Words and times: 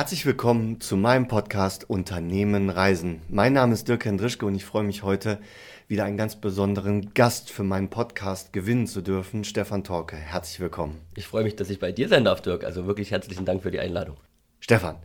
Herzlich 0.00 0.24
willkommen 0.24 0.80
zu 0.80 0.96
meinem 0.96 1.28
Podcast 1.28 1.90
Unternehmen 1.90 2.70
Reisen. 2.70 3.20
Mein 3.28 3.52
Name 3.52 3.74
ist 3.74 3.86
Dirk 3.86 4.06
Hendrischke 4.06 4.46
und 4.46 4.54
ich 4.54 4.64
freue 4.64 4.82
mich 4.82 5.02
heute, 5.02 5.38
wieder 5.88 6.04
einen 6.04 6.16
ganz 6.16 6.36
besonderen 6.36 7.12
Gast 7.12 7.50
für 7.50 7.64
meinen 7.64 7.90
Podcast 7.90 8.54
gewinnen 8.54 8.86
zu 8.86 9.02
dürfen, 9.02 9.44
Stefan 9.44 9.84
Torke. 9.84 10.16
Herzlich 10.16 10.58
willkommen. 10.58 10.98
Ich 11.16 11.26
freue 11.26 11.44
mich, 11.44 11.54
dass 11.54 11.68
ich 11.68 11.80
bei 11.80 11.92
dir 11.92 12.08
sein 12.08 12.24
darf, 12.24 12.40
Dirk. 12.40 12.64
Also 12.64 12.86
wirklich 12.86 13.10
herzlichen 13.10 13.44
Dank 13.44 13.62
für 13.62 13.70
die 13.70 13.78
Einladung. 13.78 14.16
Stefan, 14.60 14.96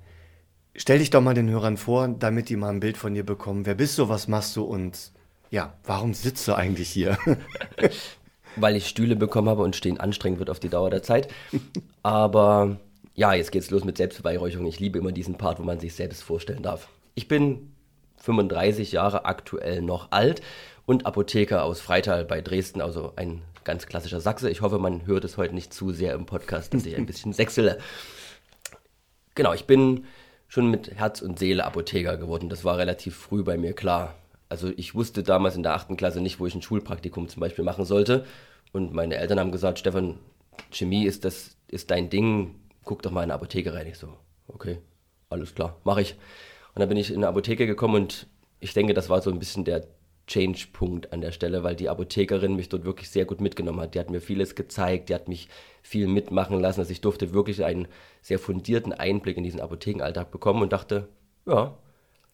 stell 0.77 0.99
dich 0.99 1.09
doch 1.09 1.19
mal 1.19 1.33
den 1.33 1.49
Hörern 1.49 1.75
vor, 1.75 2.07
damit 2.07 2.47
die 2.47 2.55
mal 2.55 2.69
ein 2.69 2.79
Bild 2.79 2.95
von 2.95 3.13
dir 3.13 3.25
bekommen. 3.25 3.65
Wer 3.65 3.75
bist 3.75 3.97
du, 3.97 4.07
was 4.07 4.29
machst 4.29 4.55
du 4.55 4.63
und 4.63 5.11
ja, 5.51 5.73
warum 5.83 6.13
sitzt 6.13 6.47
du 6.47 6.53
eigentlich 6.53 6.87
hier? 6.87 7.17
Weil 8.55 8.77
ich 8.77 8.87
Stühle 8.87 9.17
bekommen 9.17 9.49
habe 9.49 9.63
und 9.63 9.75
stehen 9.75 9.99
anstrengend 9.99 10.39
wird 10.39 10.49
auf 10.49 10.61
die 10.61 10.69
Dauer 10.69 10.89
der 10.89 11.03
Zeit. 11.03 11.27
Aber 12.01 12.77
ja, 13.15 13.33
jetzt 13.33 13.51
geht's 13.51 13.71
los 13.71 13.85
mit 13.85 13.97
Selbstbeweihräucherung. 13.97 14.67
Ich 14.67 14.79
liebe 14.79 14.99
immer 14.99 15.13
diesen 15.13 15.37
Part, 15.37 15.59
wo 15.59 15.63
man 15.63 15.79
sich 15.79 15.95
selbst 15.95 16.21
vorstellen 16.21 16.63
darf. 16.63 16.89
Ich 17.15 17.27
bin 17.27 17.71
35 18.17 18.91
Jahre 18.91 19.25
aktuell 19.25 19.81
noch 19.81 20.11
alt 20.11 20.41
und 20.85 21.05
Apotheker 21.05 21.63
aus 21.63 21.79
Freital 21.79 22.25
bei 22.25 22.41
Dresden, 22.41 22.81
also 22.81 23.13
ein 23.15 23.41
ganz 23.63 23.87
klassischer 23.87 24.19
Sachse. 24.19 24.49
Ich 24.49 24.61
hoffe, 24.61 24.79
man 24.79 25.05
hört 25.05 25.23
es 25.23 25.37
heute 25.37 25.55
nicht 25.55 25.73
zu 25.73 25.91
sehr 25.91 26.13
im 26.13 26.25
Podcast, 26.25 26.73
dass 26.73 26.85
ich 26.85 26.95
ein 26.95 27.05
bisschen 27.07 27.33
sechsele. 27.33 27.79
Genau, 29.33 29.53
ich 29.53 29.65
bin 29.65 30.05
schon 30.47 30.69
mit 30.69 30.91
Herz 30.91 31.21
und 31.21 31.39
Seele 31.39 31.65
Apotheker 31.65 32.17
geworden. 32.17 32.49
Das 32.49 32.65
war 32.65 32.77
relativ 32.77 33.15
früh 33.15 33.43
bei 33.43 33.57
mir 33.57 33.73
klar. 33.73 34.15
Also 34.49 34.71
ich 34.75 34.93
wusste 34.93 35.23
damals 35.23 35.55
in 35.55 35.63
der 35.63 35.73
achten 35.73 35.97
Klasse 35.97 36.21
nicht, 36.21 36.39
wo 36.39 36.45
ich 36.45 36.53
ein 36.53 36.61
Schulpraktikum 36.61 37.29
zum 37.29 37.39
Beispiel 37.39 37.65
machen 37.65 37.85
sollte. 37.85 38.25
Und 38.71 38.93
meine 38.93 39.15
Eltern 39.15 39.39
haben 39.39 39.51
gesagt, 39.51 39.79
Stefan, 39.79 40.19
Chemie 40.71 41.05
ist 41.05 41.25
das 41.25 41.55
ist 41.67 41.89
dein 41.91 42.09
Ding, 42.09 42.55
guck 42.85 43.01
doch 43.01 43.11
mal 43.11 43.21
in 43.21 43.25
eine 43.25 43.33
Apotheke 43.33 43.73
rein. 43.73 43.87
Ich 43.87 43.97
so, 43.97 44.13
okay, 44.47 44.79
alles 45.29 45.53
klar, 45.55 45.79
mache 45.83 46.01
ich. 46.01 46.13
Und 46.73 46.79
dann 46.79 46.89
bin 46.89 46.97
ich 46.97 47.09
in 47.09 47.17
eine 47.17 47.27
Apotheke 47.27 47.67
gekommen 47.67 47.95
und 47.95 48.27
ich 48.59 48.73
denke, 48.73 48.93
das 48.93 49.09
war 49.09 49.21
so 49.21 49.31
ein 49.31 49.39
bisschen 49.39 49.65
der 49.65 49.87
Change-Punkt 50.27 51.13
an 51.13 51.21
der 51.21 51.31
Stelle, 51.31 51.63
weil 51.63 51.75
die 51.75 51.89
Apothekerin 51.89 52.55
mich 52.55 52.69
dort 52.69 52.83
wirklich 52.83 53.09
sehr 53.09 53.25
gut 53.25 53.41
mitgenommen 53.41 53.79
hat. 53.79 53.93
Die 53.93 53.99
hat 53.99 54.09
mir 54.09 54.21
vieles 54.21 54.55
gezeigt, 54.55 55.09
die 55.09 55.13
hat 55.13 55.27
mich 55.27 55.49
viel 55.83 56.07
mitmachen 56.07 56.59
lassen. 56.59 56.79
Also 56.79 56.91
ich 56.91 57.01
durfte 57.01 57.33
wirklich 57.33 57.63
einen 57.63 57.87
sehr 58.21 58.39
fundierten 58.39 58.91
Einblick 58.91 59.37
in 59.37 59.43
diesen 59.43 59.61
Apothekenalltag 59.61 60.31
bekommen 60.31 60.63
und 60.63 60.73
dachte, 60.73 61.09
ja. 61.45 61.77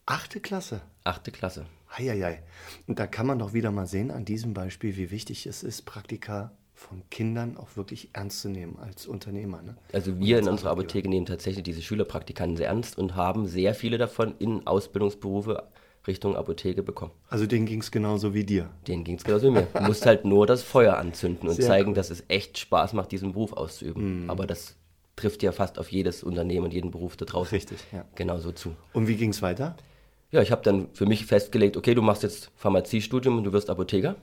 Achte 0.05 0.39
Klasse. 0.39 0.81
Achte 1.03 1.31
Klasse. 1.31 1.65
Heieiei. 1.97 2.41
Und 2.87 2.97
da 2.99 3.07
kann 3.07 3.27
man 3.27 3.39
doch 3.39 3.53
wieder 3.53 3.71
mal 3.71 3.85
sehen 3.85 4.09
an 4.09 4.25
diesem 4.25 4.53
Beispiel, 4.53 4.95
wie 4.95 5.11
wichtig 5.11 5.45
es 5.45 5.61
ist, 5.63 5.83
Praktika 5.83 6.51
von 6.81 7.03
Kindern 7.09 7.57
auch 7.57 7.77
wirklich 7.77 8.09
ernst 8.13 8.41
zu 8.41 8.49
nehmen 8.49 8.77
als 8.79 9.05
Unternehmer. 9.05 9.61
Ne? 9.61 9.77
Also 9.93 10.19
wir 10.19 10.39
in 10.39 10.47
unserer 10.47 10.71
Apotheke 10.71 11.07
nehmen 11.07 11.25
tatsächlich 11.25 11.63
diese 11.63 11.81
Schülerpraktikanten 11.81 12.57
sehr 12.57 12.67
ernst 12.67 12.97
und 12.97 13.15
haben 13.15 13.45
sehr 13.45 13.75
viele 13.75 13.97
davon 13.97 14.33
in 14.39 14.65
Ausbildungsberufe 14.65 15.63
Richtung 16.07 16.35
Apotheke 16.35 16.81
bekommen. 16.81 17.11
Also 17.29 17.45
denen 17.45 17.67
ging 17.67 17.81
es 17.81 17.91
genauso 17.91 18.33
wie 18.33 18.43
dir? 18.43 18.71
Denen 18.87 19.03
ging 19.03 19.17
es 19.17 19.23
genauso 19.23 19.47
wie 19.47 19.51
mir. 19.51 19.67
Du 19.73 19.83
musst 19.83 20.05
halt 20.07 20.25
nur 20.25 20.47
das 20.47 20.63
Feuer 20.63 20.97
anzünden 20.97 21.47
und 21.47 21.55
sehr 21.55 21.67
zeigen, 21.67 21.89
cool. 21.89 21.95
dass 21.95 22.09
es 22.09 22.23
echt 22.27 22.57
Spaß 22.57 22.93
macht, 22.93 23.11
diesen 23.11 23.33
Beruf 23.33 23.53
auszuüben. 23.53 24.23
Mhm. 24.23 24.29
Aber 24.29 24.47
das 24.47 24.75
trifft 25.15 25.43
ja 25.43 25.51
fast 25.51 25.77
auf 25.77 25.91
jedes 25.91 26.23
Unternehmen 26.23 26.65
und 26.65 26.73
jeden 26.73 26.89
Beruf 26.89 27.15
da 27.15 27.25
draußen. 27.25 27.55
Richtig, 27.55 27.77
ja. 27.91 28.05
Genauso 28.15 28.51
zu. 28.51 28.75
Und 28.93 29.07
wie 29.07 29.15
ging 29.15 29.29
es 29.29 29.43
weiter? 29.43 29.75
Ja, 30.31 30.41
ich 30.41 30.51
habe 30.51 30.63
dann 30.63 30.87
für 30.93 31.05
mich 31.05 31.27
festgelegt, 31.27 31.77
okay, 31.77 31.93
du 31.93 32.01
machst 32.01 32.23
jetzt 32.23 32.49
Pharmaziestudium 32.55 33.37
und 33.37 33.43
du 33.43 33.53
wirst 33.53 33.69
Apotheker. 33.69 34.15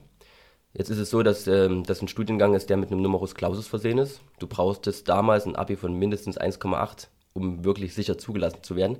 Jetzt 0.73 0.89
ist 0.89 0.99
es 0.99 1.09
so, 1.09 1.23
dass 1.23 1.47
ähm, 1.47 1.83
das 1.83 2.01
ein 2.01 2.07
Studiengang 2.07 2.53
ist, 2.53 2.69
der 2.69 2.77
mit 2.77 2.91
einem 2.91 3.01
Numerus 3.01 3.33
Clausus 3.33 3.67
versehen 3.67 3.97
ist. 3.97 4.21
Du 4.37 4.47
brauchst 4.47 4.85
es 4.87 5.03
damals 5.03 5.45
ein 5.45 5.55
Abi 5.55 5.75
von 5.75 5.93
mindestens 5.93 6.39
1,8, 6.39 7.07
um 7.33 7.63
wirklich 7.63 7.95
sicher 7.95 8.17
zugelassen 8.17 8.61
zu 8.61 8.75
werden. 8.75 8.97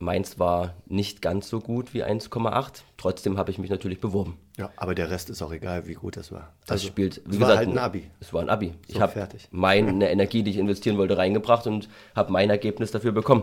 Meins 0.00 0.38
war 0.38 0.74
nicht 0.86 1.20
ganz 1.20 1.48
so 1.48 1.58
gut 1.58 1.92
wie 1.92 2.04
1,8. 2.04 2.82
Trotzdem 2.96 3.36
habe 3.36 3.50
ich 3.50 3.58
mich 3.58 3.68
natürlich 3.68 4.00
beworben. 4.00 4.38
Ja, 4.56 4.70
aber 4.76 4.94
der 4.94 5.10
Rest 5.10 5.28
ist 5.28 5.42
auch 5.42 5.50
egal, 5.50 5.88
wie 5.88 5.94
gut 5.94 6.16
das 6.16 6.30
war. 6.30 6.52
Das 6.60 6.74
also, 6.74 6.86
spielt, 6.86 7.16
wie 7.24 7.30
es 7.30 7.32
gesagt, 7.32 7.50
war 7.50 7.56
halt 7.56 7.68
ein 7.68 7.78
Abi. 7.78 8.08
Es 8.20 8.32
war 8.32 8.42
ein 8.42 8.48
Abi. 8.48 8.74
So 8.86 8.94
ich 8.94 9.00
habe 9.00 9.28
meine 9.50 10.08
Energie, 10.10 10.44
die 10.44 10.52
ich 10.52 10.58
investieren 10.58 10.98
wollte, 10.98 11.18
reingebracht 11.18 11.66
und 11.66 11.88
habe 12.14 12.30
mein 12.30 12.48
Ergebnis 12.48 12.92
dafür 12.92 13.10
bekommen. 13.10 13.42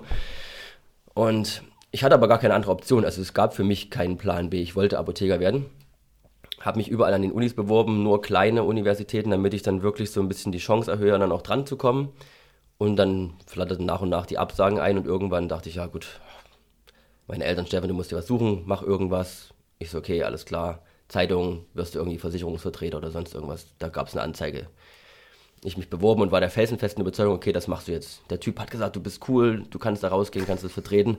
Und 1.14 1.64
ich 1.92 2.06
hatte 2.06 2.16
aber 2.16 2.30
gar 2.30 2.40
keine 2.40 2.54
andere 2.54 2.72
Option. 2.72 3.04
Also 3.04 3.22
es 3.22 3.34
gab 3.34 3.54
für 3.54 3.66
mich 3.66 3.90
keinen 3.90 4.18
Plan 4.18 4.50
B. 4.50 4.62
Ich 4.62 4.78
wollte 4.78 4.98
Apotheker 4.98 5.42
werden 5.42 5.66
habe 6.66 6.80
mich 6.80 6.90
überall 6.90 7.14
an 7.14 7.22
den 7.22 7.32
Unis 7.32 7.54
beworben, 7.54 8.04
nur 8.04 8.22
kleine 8.22 8.64
Universitäten, 8.64 9.30
damit 9.30 9.54
ich 9.54 9.62
dann 9.62 9.84
wirklich 9.84 10.12
so 10.12 10.20
ein 10.20 10.28
bisschen 10.28 10.52
die 10.52 10.58
Chance 10.58 10.92
erhöhe, 10.92 11.18
dann 11.18 11.32
auch 11.32 11.44
dran 11.44 11.66
zu 11.66 11.78
kommen. 11.78 12.12
Und 12.78 12.98
dann 12.98 13.36
flatterten 13.46 13.86
nach 13.86 14.02
und 14.02 14.10
nach 14.10 14.26
die 14.26 14.38
Absagen 14.38 14.80
ein 14.80 14.98
und 14.98 15.06
irgendwann 15.06 15.48
dachte 15.48 15.70
ich, 15.70 15.76
ja 15.76 15.86
gut, 15.86 16.20
meine 17.28 17.46
Eltern, 17.46 17.68
Stefan, 17.68 17.88
du 17.88 17.94
musst 17.94 18.12
dir 18.12 18.18
was 18.18 18.28
suchen, 18.28 18.64
mach 18.66 18.82
irgendwas. 18.82 19.54
Ich 19.80 19.92
so, 19.92 20.00
okay, 20.00 20.24
alles 20.24 20.46
klar. 20.46 20.82
Zeitung, 21.08 21.66
wirst 21.74 21.96
du 21.96 22.00
irgendwie 22.00 22.18
Versicherungsvertreter 22.18 22.98
oder 22.98 23.12
sonst 23.12 23.34
irgendwas. 23.34 23.68
Da 23.80 23.90
gab 23.90 24.08
es 24.08 24.16
eine 24.16 24.24
Anzeige. 24.24 24.68
Ich 25.64 25.78
mich 25.78 25.90
beworben 25.90 26.22
und 26.22 26.32
war 26.32 26.40
der 26.40 26.50
felsenfesten 26.50 27.02
Überzeugung, 27.02 27.36
okay, 27.36 27.52
das 27.52 27.68
machst 27.68 27.88
du 27.88 27.92
jetzt. 27.92 28.22
Der 28.30 28.40
Typ 28.40 28.60
hat 28.60 28.72
gesagt, 28.72 28.96
du 28.96 29.02
bist 29.02 29.28
cool, 29.30 29.64
du 29.70 29.80
kannst 29.80 30.04
da 30.04 30.10
rausgehen, 30.10 30.46
kannst 30.46 30.64
das 30.64 30.72
vertreten. 30.72 31.18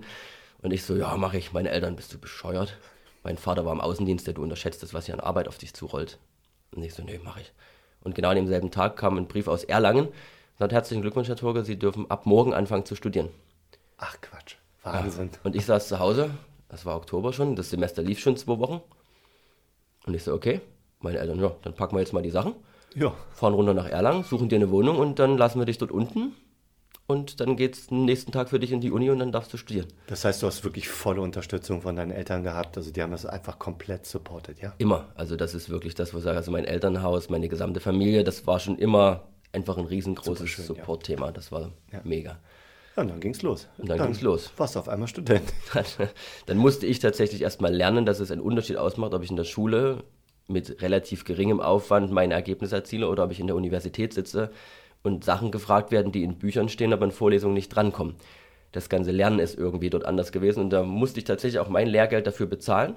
Und 0.63 0.73
ich 0.73 0.85
so, 0.85 0.97
ja, 0.97 1.17
mache 1.17 1.39
ich. 1.39 1.53
Meine 1.53 1.71
Eltern, 1.71 1.97
bist 1.97 2.13
du 2.13 2.19
bescheuert? 2.19 2.77
Mein 3.27 3.39
Vater 3.39 3.65
war 3.65 3.73
im 3.73 3.81
Außendienst, 3.81 4.25
der 4.29 4.35
du 4.35 4.43
unterschätzt 4.45 4.85
das, 4.85 4.95
was 4.95 5.07
hier 5.07 5.15
an 5.17 5.21
Arbeit 5.21 5.49
auf 5.49 5.59
dich 5.59 5.75
zurollt. 5.75 6.21
Und 6.71 6.85
ich 6.85 6.95
so, 6.95 7.03
nee, 7.03 7.19
mach 7.25 7.37
ich. 7.39 7.53
Und 8.05 8.15
genau 8.15 8.29
an 8.29 8.37
demselben 8.37 8.71
Tag 8.71 8.97
kam 8.97 9.19
ein 9.19 9.27
Brief 9.27 9.49
aus 9.49 9.65
Erlangen. 9.65 10.07
Sagt, 10.61 10.73
herzlichen 10.73 11.03
Glückwunsch, 11.03 11.27
Herr 11.27 11.35
Turge, 11.35 11.65
Sie 11.65 11.77
dürfen 11.77 12.09
ab 12.09 12.25
morgen 12.25 12.55
anfangen 12.55 12.85
zu 12.85 12.95
studieren. 12.95 13.31
Ach 13.99 14.17
Quatsch, 14.21 14.55
Wahnsinn. 14.85 15.31
Ja. 15.33 15.41
Und 15.43 15.57
ich 15.57 15.67
saß 15.67 15.89
zu 15.89 15.99
Hause, 15.99 16.31
das 16.69 16.87
war 16.87 16.95
Oktober 16.95 17.33
schon, 17.33 17.57
das 17.57 17.71
Semester 17.71 18.01
lief 18.01 18.21
schon 18.21 18.37
zwei 18.37 18.61
Wochen. 18.61 18.81
Und 20.07 20.15
ich 20.15 20.23
so, 20.23 20.33
okay, 20.33 20.61
meine 21.01 21.19
Eltern, 21.19 21.41
ja, 21.41 21.53
dann 21.63 21.75
packen 21.75 21.97
wir 21.97 22.01
jetzt 22.03 22.13
mal 22.13 22.23
die 22.23 22.31
Sachen. 22.31 22.55
Ja. 22.95 23.13
Fahren 23.33 23.55
runter 23.55 23.75
nach 23.75 23.89
Erlangen, 23.89 24.23
suchen 24.23 24.49
dir 24.49 24.55
eine 24.55 24.71
Wohnung 24.71 24.99
und 24.99 25.19
dann 25.19 25.37
lassen 25.37 25.59
wir 25.59 25.67
dich 25.67 25.79
dort 25.79 25.91
unten 25.91 26.33
und 27.07 27.41
dann 27.41 27.57
geht 27.57 27.77
es 27.77 27.91
nächsten 27.91 28.33
Tag 28.33 28.51
für 28.51 28.59
dich 28.59 28.73
in 28.73 28.81
die 28.81 28.91
Uni 28.91 29.11
und 29.11 29.21
dann 29.21 29.31
darfst 29.31 29.53
du 29.53 29.57
studieren. 29.57 29.87
Das 30.09 30.25
heißt, 30.25 30.43
du 30.43 30.47
hast 30.47 30.65
wirklich 30.65 30.89
volle 30.89 31.21
Unterstützung 31.21 31.83
von 31.83 31.95
deinen 31.95 32.11
Eltern 32.11 32.43
gehabt. 32.43 32.77
Also 32.77 32.91
die 32.91 33.01
haben 33.01 33.13
das 33.13 33.25
einfach 33.25 33.59
komplett 33.59 34.07
supportet, 34.07 34.61
ja? 34.61 34.75
Immer. 34.79 35.09
Also 35.15 35.37
das 35.37 35.55
ist 35.55 35.71
wirklich 35.71 35.95
das, 35.95 36.13
was 36.15 36.21
ich 36.21 36.25
sage. 36.25 36.37
Also 36.37 36.51
mein 36.51 36.65
Elternhaus, 36.65 37.31
meine 37.31 37.49
gesamte 37.49 37.79
Familie, 37.79 38.25
das 38.25 38.47
war 38.47 38.59
schon 38.59 38.77
immer 38.77 39.29
einfach 39.53 39.79
ein 39.79 39.85
riesengroßes 39.85 40.67
Support-Thema. 40.67 41.31
Das 41.31 41.53
war 41.53 41.71
ja. 41.93 42.01
mega. 42.03 42.39
Ja, 42.97 43.03
und 43.03 43.09
dann 43.09 43.21
ging's 43.21 43.43
los. 43.43 43.69
Und 43.79 43.89
dann, 43.89 43.99
dann 43.99 44.09
ging's 44.09 44.23
los. 44.23 44.51
Warst 44.57 44.75
du 44.75 44.81
auf 44.81 44.89
einmal 44.89 45.07
Student. 45.07 45.53
dann 46.47 46.57
musste 46.57 46.87
ich 46.87 46.99
tatsächlich 46.99 47.43
erstmal 47.43 47.73
lernen, 47.73 48.05
dass 48.05 48.19
es 48.19 48.33
einen 48.33 48.41
Unterschied 48.41 48.79
ausmacht, 48.79 49.15
ob 49.15 49.23
ich 49.23 49.31
in 49.31 49.37
der 49.37 49.45
Schule 49.45 50.03
mit 50.49 50.83
relativ 50.83 51.25
geringem 51.25 51.61
Aufwand 51.61 52.11
meine 52.11 52.35
Ergebnisse 52.35 52.77
erziele 52.77 53.09
oder 53.09 53.25
ob 53.25 53.33
ich 53.33 53.41
in 53.41 53.47
der 53.47 53.57
Universität 53.57 54.13
sitze 54.13 54.51
und 55.03 55.25
Sachen 55.25 55.51
gefragt 55.51 55.91
werden, 55.91 56.13
die 56.13 56.23
in 56.23 56.39
Büchern 56.39 56.69
stehen, 56.69 56.93
aber 56.93 57.05
in 57.05 57.13
Vorlesungen 57.13 57.55
nicht 57.55 57.69
drankommen. 57.69 58.17
Das 58.73 58.89
ganze 58.89 59.11
Lernen 59.11 59.39
ist 59.39 59.57
irgendwie 59.57 59.91
dort 59.91 60.05
anders 60.05 60.33
gewesen 60.33 60.61
und 60.61 60.71
da 60.71 60.83
musste 60.83 61.19
ich 61.19 61.25
tatsächlich 61.25 61.61
auch 61.61 61.69
mein 61.69 61.87
Lehrgeld 61.87 62.27
dafür 62.27 62.47
bezahlen. 62.47 62.97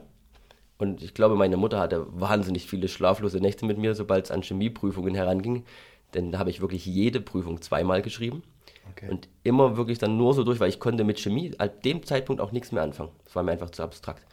Und 0.77 1.03
ich 1.03 1.13
glaube, 1.13 1.35
meine 1.35 1.57
Mutter 1.57 1.79
hatte 1.79 2.05
wahnsinnig 2.09 2.65
viele 2.65 2.87
schlaflose 2.87 3.39
Nächte 3.39 3.65
mit 3.65 3.77
mir, 3.77 3.95
sobald 3.95 4.25
es 4.25 4.31
an 4.31 4.41
Chemieprüfungen 4.41 5.13
heranging. 5.13 5.65
Denn 6.13 6.31
da 6.31 6.39
habe 6.39 6.49
ich 6.49 6.61
wirklich 6.61 6.85
jede 6.85 7.21
Prüfung 7.21 7.61
zweimal 7.61 8.01
geschrieben. 8.01 8.43
Okay. 8.91 9.09
Und 9.09 9.27
immer 9.43 9.77
wirklich 9.77 9.99
dann 9.99 10.17
nur 10.17 10.33
so 10.33 10.43
durch, 10.43 10.59
weil 10.59 10.69
ich 10.69 10.79
konnte 10.79 11.03
mit 11.03 11.19
Chemie 11.19 11.51
ab 11.57 11.83
dem 11.83 12.03
Zeitpunkt 12.03 12.41
auch 12.41 12.51
nichts 12.51 12.71
mehr 12.71 12.81
anfangen. 12.81 13.11
Das 13.25 13.35
war 13.35 13.43
mir 13.43 13.51
einfach 13.51 13.69
zu 13.69 13.83
abstrakt. 13.83 14.25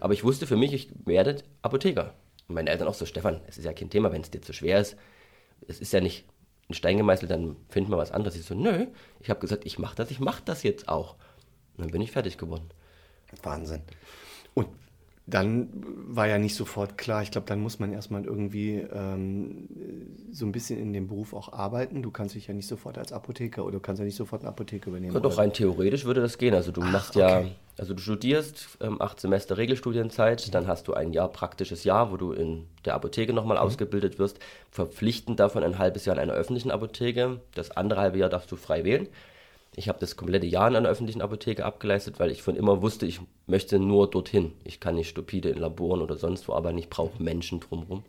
Aber 0.00 0.12
ich 0.12 0.24
wusste 0.24 0.46
für 0.46 0.56
mich, 0.56 0.72
ich 0.72 0.90
werde 1.04 1.42
Apotheker. 1.62 2.14
Und 2.48 2.54
meine 2.54 2.70
Eltern 2.70 2.88
auch 2.88 2.94
so, 2.94 3.06
Stefan, 3.06 3.40
es 3.46 3.58
ist 3.58 3.64
ja 3.64 3.72
kein 3.72 3.90
Thema, 3.90 4.12
wenn 4.12 4.20
es 4.20 4.30
dir 4.30 4.42
zu 4.42 4.52
schwer 4.52 4.80
ist. 4.80 4.96
Es 5.66 5.80
ist 5.80 5.92
ja 5.92 6.00
nicht 6.00 6.26
in 6.68 6.74
Stein 6.74 6.96
gemeißelt, 6.96 7.30
dann 7.30 7.56
finden 7.68 7.90
wir 7.90 7.98
was 7.98 8.12
anderes. 8.12 8.36
Ich 8.36 8.44
so, 8.44 8.54
nö, 8.54 8.86
ich 9.20 9.30
habe 9.30 9.40
gesagt, 9.40 9.66
ich 9.66 9.78
mache 9.78 9.96
das, 9.96 10.10
ich 10.10 10.20
mache 10.20 10.42
das 10.44 10.62
jetzt 10.62 10.88
auch. 10.88 11.16
Und 11.76 11.84
dann 11.84 11.90
bin 11.90 12.00
ich 12.00 12.12
fertig 12.12 12.38
geworden. 12.38 12.70
Wahnsinn. 13.42 13.82
Und 14.54 14.68
dann 15.26 15.70
war 15.72 16.28
ja 16.28 16.36
nicht 16.36 16.54
sofort 16.54 16.98
klar, 16.98 17.22
ich 17.22 17.30
glaube, 17.30 17.46
dann 17.46 17.58
muss 17.60 17.78
man 17.78 17.94
erstmal 17.94 18.26
irgendwie 18.26 18.74
ähm, 18.74 19.68
so 20.30 20.44
ein 20.44 20.52
bisschen 20.52 20.78
in 20.78 20.92
dem 20.92 21.06
Beruf 21.06 21.32
auch 21.32 21.54
arbeiten. 21.54 22.02
Du 22.02 22.10
kannst 22.10 22.34
dich 22.34 22.46
ja 22.46 22.52
nicht 22.52 22.68
sofort 22.68 22.98
als 22.98 23.10
Apotheker 23.10 23.64
oder 23.64 23.74
du 23.74 23.80
kannst 23.80 24.00
ja 24.00 24.04
nicht 24.04 24.16
sofort 24.16 24.42
eine 24.42 24.50
Apotheke 24.50 24.90
übernehmen. 24.90 25.14
Ja, 25.14 25.20
doch, 25.20 25.38
rein 25.38 25.54
theoretisch 25.54 26.04
würde 26.04 26.20
das 26.20 26.36
gehen. 26.36 26.52
Also 26.52 26.72
du 26.72 26.82
Ach, 26.82 26.92
machst 26.92 27.14
ja, 27.14 27.38
okay. 27.38 27.52
also 27.78 27.94
du 27.94 28.02
studierst 28.02 28.76
ähm, 28.82 29.00
acht 29.00 29.18
Semester 29.18 29.56
Regelstudienzeit, 29.56 30.46
mhm. 30.46 30.50
dann 30.50 30.66
hast 30.66 30.88
du 30.88 30.92
ein 30.92 31.14
Jahr 31.14 31.28
praktisches 31.28 31.84
Jahr, 31.84 32.12
wo 32.12 32.18
du 32.18 32.32
in 32.32 32.66
der 32.84 32.94
Apotheke 32.94 33.32
nochmal 33.32 33.56
mhm. 33.56 33.62
ausgebildet 33.62 34.18
wirst, 34.18 34.38
verpflichtend 34.70 35.40
davon 35.40 35.64
ein 35.64 35.78
halbes 35.78 36.04
Jahr 36.04 36.16
in 36.16 36.22
einer 36.22 36.34
öffentlichen 36.34 36.70
Apotheke. 36.70 37.40
Das 37.54 37.70
andere 37.70 38.00
halbe 38.00 38.18
Jahr 38.18 38.28
darfst 38.28 38.52
du 38.52 38.56
frei 38.56 38.84
wählen. 38.84 39.08
Ich 39.76 39.88
habe 39.88 39.98
das 39.98 40.16
komplette 40.16 40.46
Jahr 40.46 40.68
in 40.68 40.76
einer 40.76 40.88
öffentlichen 40.88 41.22
Apotheke 41.22 41.64
abgeleistet, 41.64 42.20
weil 42.20 42.30
ich 42.30 42.42
von 42.42 42.56
immer 42.56 42.80
wusste, 42.82 43.06
ich 43.06 43.20
möchte 43.46 43.78
nur 43.78 44.08
dorthin. 44.08 44.52
Ich 44.64 44.80
kann 44.80 44.94
nicht 44.94 45.08
stupide 45.08 45.48
in 45.48 45.58
Laboren 45.58 46.00
oder 46.00 46.16
sonst 46.16 46.46
wo 46.48 46.52
arbeiten, 46.52 46.78
ich 46.78 46.88
brauche 46.88 47.22
Menschen 47.22 47.60
drumherum. 47.60 48.04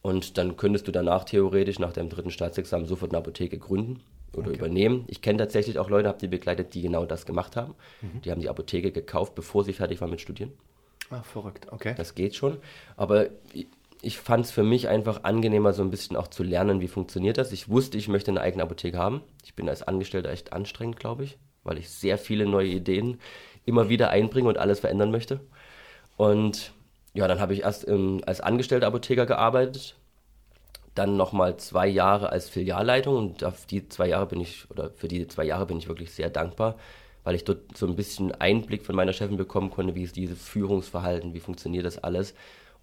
Und 0.00 0.38
dann 0.38 0.56
könntest 0.56 0.88
du 0.88 0.92
danach 0.92 1.24
theoretisch 1.24 1.78
nach 1.78 1.92
deinem 1.92 2.08
dritten 2.08 2.30
Staatsexamen 2.30 2.86
sofort 2.86 3.10
eine 3.10 3.18
Apotheke 3.18 3.58
gründen 3.58 4.00
oder 4.32 4.48
okay. 4.48 4.58
übernehmen. 4.58 5.04
Ich 5.08 5.22
kenne 5.22 5.38
tatsächlich 5.38 5.78
auch 5.78 5.90
Leute, 5.90 6.08
habe 6.08 6.18
die 6.18 6.28
begleitet, 6.28 6.74
die 6.74 6.82
genau 6.82 7.04
das 7.04 7.26
gemacht 7.26 7.56
haben. 7.56 7.74
Mhm. 8.00 8.22
Die 8.22 8.30
haben 8.30 8.40
die 8.40 8.48
Apotheke 8.48 8.92
gekauft, 8.92 9.34
bevor 9.34 9.64
sie 9.64 9.72
fertig 9.72 10.00
waren 10.00 10.10
mit 10.10 10.20
Studieren. 10.20 10.52
Ah, 11.10 11.22
verrückt, 11.22 11.66
okay. 11.70 11.94
Das 11.96 12.14
geht 12.14 12.34
schon. 12.34 12.58
Aber 12.96 13.28
ich 14.00 14.18
fand 14.18 14.44
es 14.44 14.50
für 14.52 14.62
mich 14.62 14.88
einfach 14.88 15.24
angenehmer, 15.24 15.72
so 15.72 15.82
ein 15.82 15.90
bisschen 15.90 16.16
auch 16.16 16.28
zu 16.28 16.42
lernen, 16.42 16.80
wie 16.80 16.88
funktioniert 16.88 17.38
das. 17.38 17.52
Ich 17.52 17.68
wusste, 17.68 17.98
ich 17.98 18.08
möchte 18.08 18.30
eine 18.30 18.40
eigene 18.40 18.62
Apotheke 18.62 18.98
haben. 18.98 19.22
Ich 19.44 19.54
bin 19.54 19.68
als 19.68 19.82
Angestellter 19.82 20.30
echt 20.30 20.52
anstrengend, 20.52 20.98
glaube 20.98 21.24
ich, 21.24 21.38
weil 21.64 21.78
ich 21.78 21.90
sehr 21.90 22.18
viele 22.18 22.46
neue 22.46 22.68
Ideen 22.68 23.18
immer 23.64 23.88
wieder 23.88 24.10
einbringe 24.10 24.48
und 24.48 24.58
alles 24.58 24.80
verändern 24.80 25.10
möchte. 25.10 25.40
Und 26.16 26.72
ja, 27.14 27.26
dann 27.26 27.40
habe 27.40 27.54
ich 27.54 27.62
erst 27.62 27.88
ähm, 27.88 28.20
als 28.26 28.40
Angestellter 28.40 28.86
Apotheker 28.86 29.26
gearbeitet, 29.26 29.96
dann 30.94 31.16
nochmal 31.16 31.56
zwei 31.58 31.86
Jahre 31.86 32.30
als 32.30 32.48
Filialleitung 32.48 33.16
und 33.16 33.44
auf 33.44 33.66
die 33.66 33.88
zwei 33.88 34.08
Jahre 34.08 34.26
bin 34.26 34.40
ich, 34.40 34.70
oder 34.70 34.90
für 34.90 35.08
die 35.08 35.26
zwei 35.28 35.44
Jahre 35.44 35.66
bin 35.66 35.78
ich 35.78 35.88
wirklich 35.88 36.12
sehr 36.12 36.30
dankbar, 36.30 36.76
weil 37.24 37.34
ich 37.34 37.44
dort 37.44 37.76
so 37.76 37.86
ein 37.86 37.96
bisschen 37.96 38.32
Einblick 38.32 38.84
von 38.84 38.96
meiner 38.96 39.12
Chefin 39.12 39.36
bekommen 39.36 39.70
konnte, 39.70 39.94
wie 39.94 40.02
ist 40.02 40.16
dieses 40.16 40.42
Führungsverhalten, 40.42 41.34
wie 41.34 41.40
funktioniert 41.40 41.86
das 41.86 41.98
alles. 41.98 42.34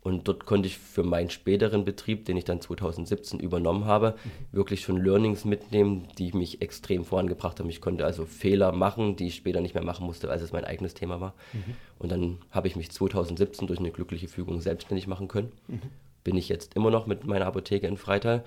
Und 0.05 0.27
dort 0.27 0.45
konnte 0.45 0.67
ich 0.67 0.77
für 0.77 1.01
meinen 1.01 1.31
späteren 1.31 1.83
Betrieb, 1.83 2.25
den 2.25 2.37
ich 2.37 2.43
dann 2.43 2.61
2017 2.61 3.39
übernommen 3.39 3.85
habe, 3.85 4.11
mhm. 4.11 4.55
wirklich 4.55 4.81
schon 4.81 5.03
Learnings 5.03 5.45
mitnehmen, 5.45 6.07
die 6.19 6.31
mich 6.31 6.61
extrem 6.61 7.05
vorangebracht 7.05 7.59
haben. 7.59 7.71
Ich 7.71 7.81
konnte 7.81 8.05
also 8.05 8.27
Fehler 8.27 8.71
machen, 8.71 9.15
die 9.15 9.25
ich 9.25 9.35
später 9.35 9.61
nicht 9.61 9.73
mehr 9.73 9.83
machen 9.83 10.05
musste, 10.05 10.29
als 10.29 10.43
es 10.43 10.53
mein 10.53 10.63
eigenes 10.63 10.93
Thema 10.93 11.21
war. 11.21 11.33
Mhm. 11.53 11.73
Und 11.97 12.11
dann 12.11 12.37
habe 12.51 12.67
ich 12.67 12.75
mich 12.75 12.91
2017 12.91 13.65
durch 13.65 13.79
eine 13.79 13.89
glückliche 13.89 14.27
Fügung 14.27 14.61
selbstständig 14.61 15.07
machen 15.07 15.27
können. 15.27 15.51
Mhm. 15.67 15.81
Bin 16.23 16.37
ich 16.37 16.49
jetzt 16.49 16.75
immer 16.75 16.91
noch 16.91 17.07
mit 17.07 17.25
meiner 17.25 17.47
Apotheke 17.47 17.87
in 17.87 17.97
Freital 17.97 18.45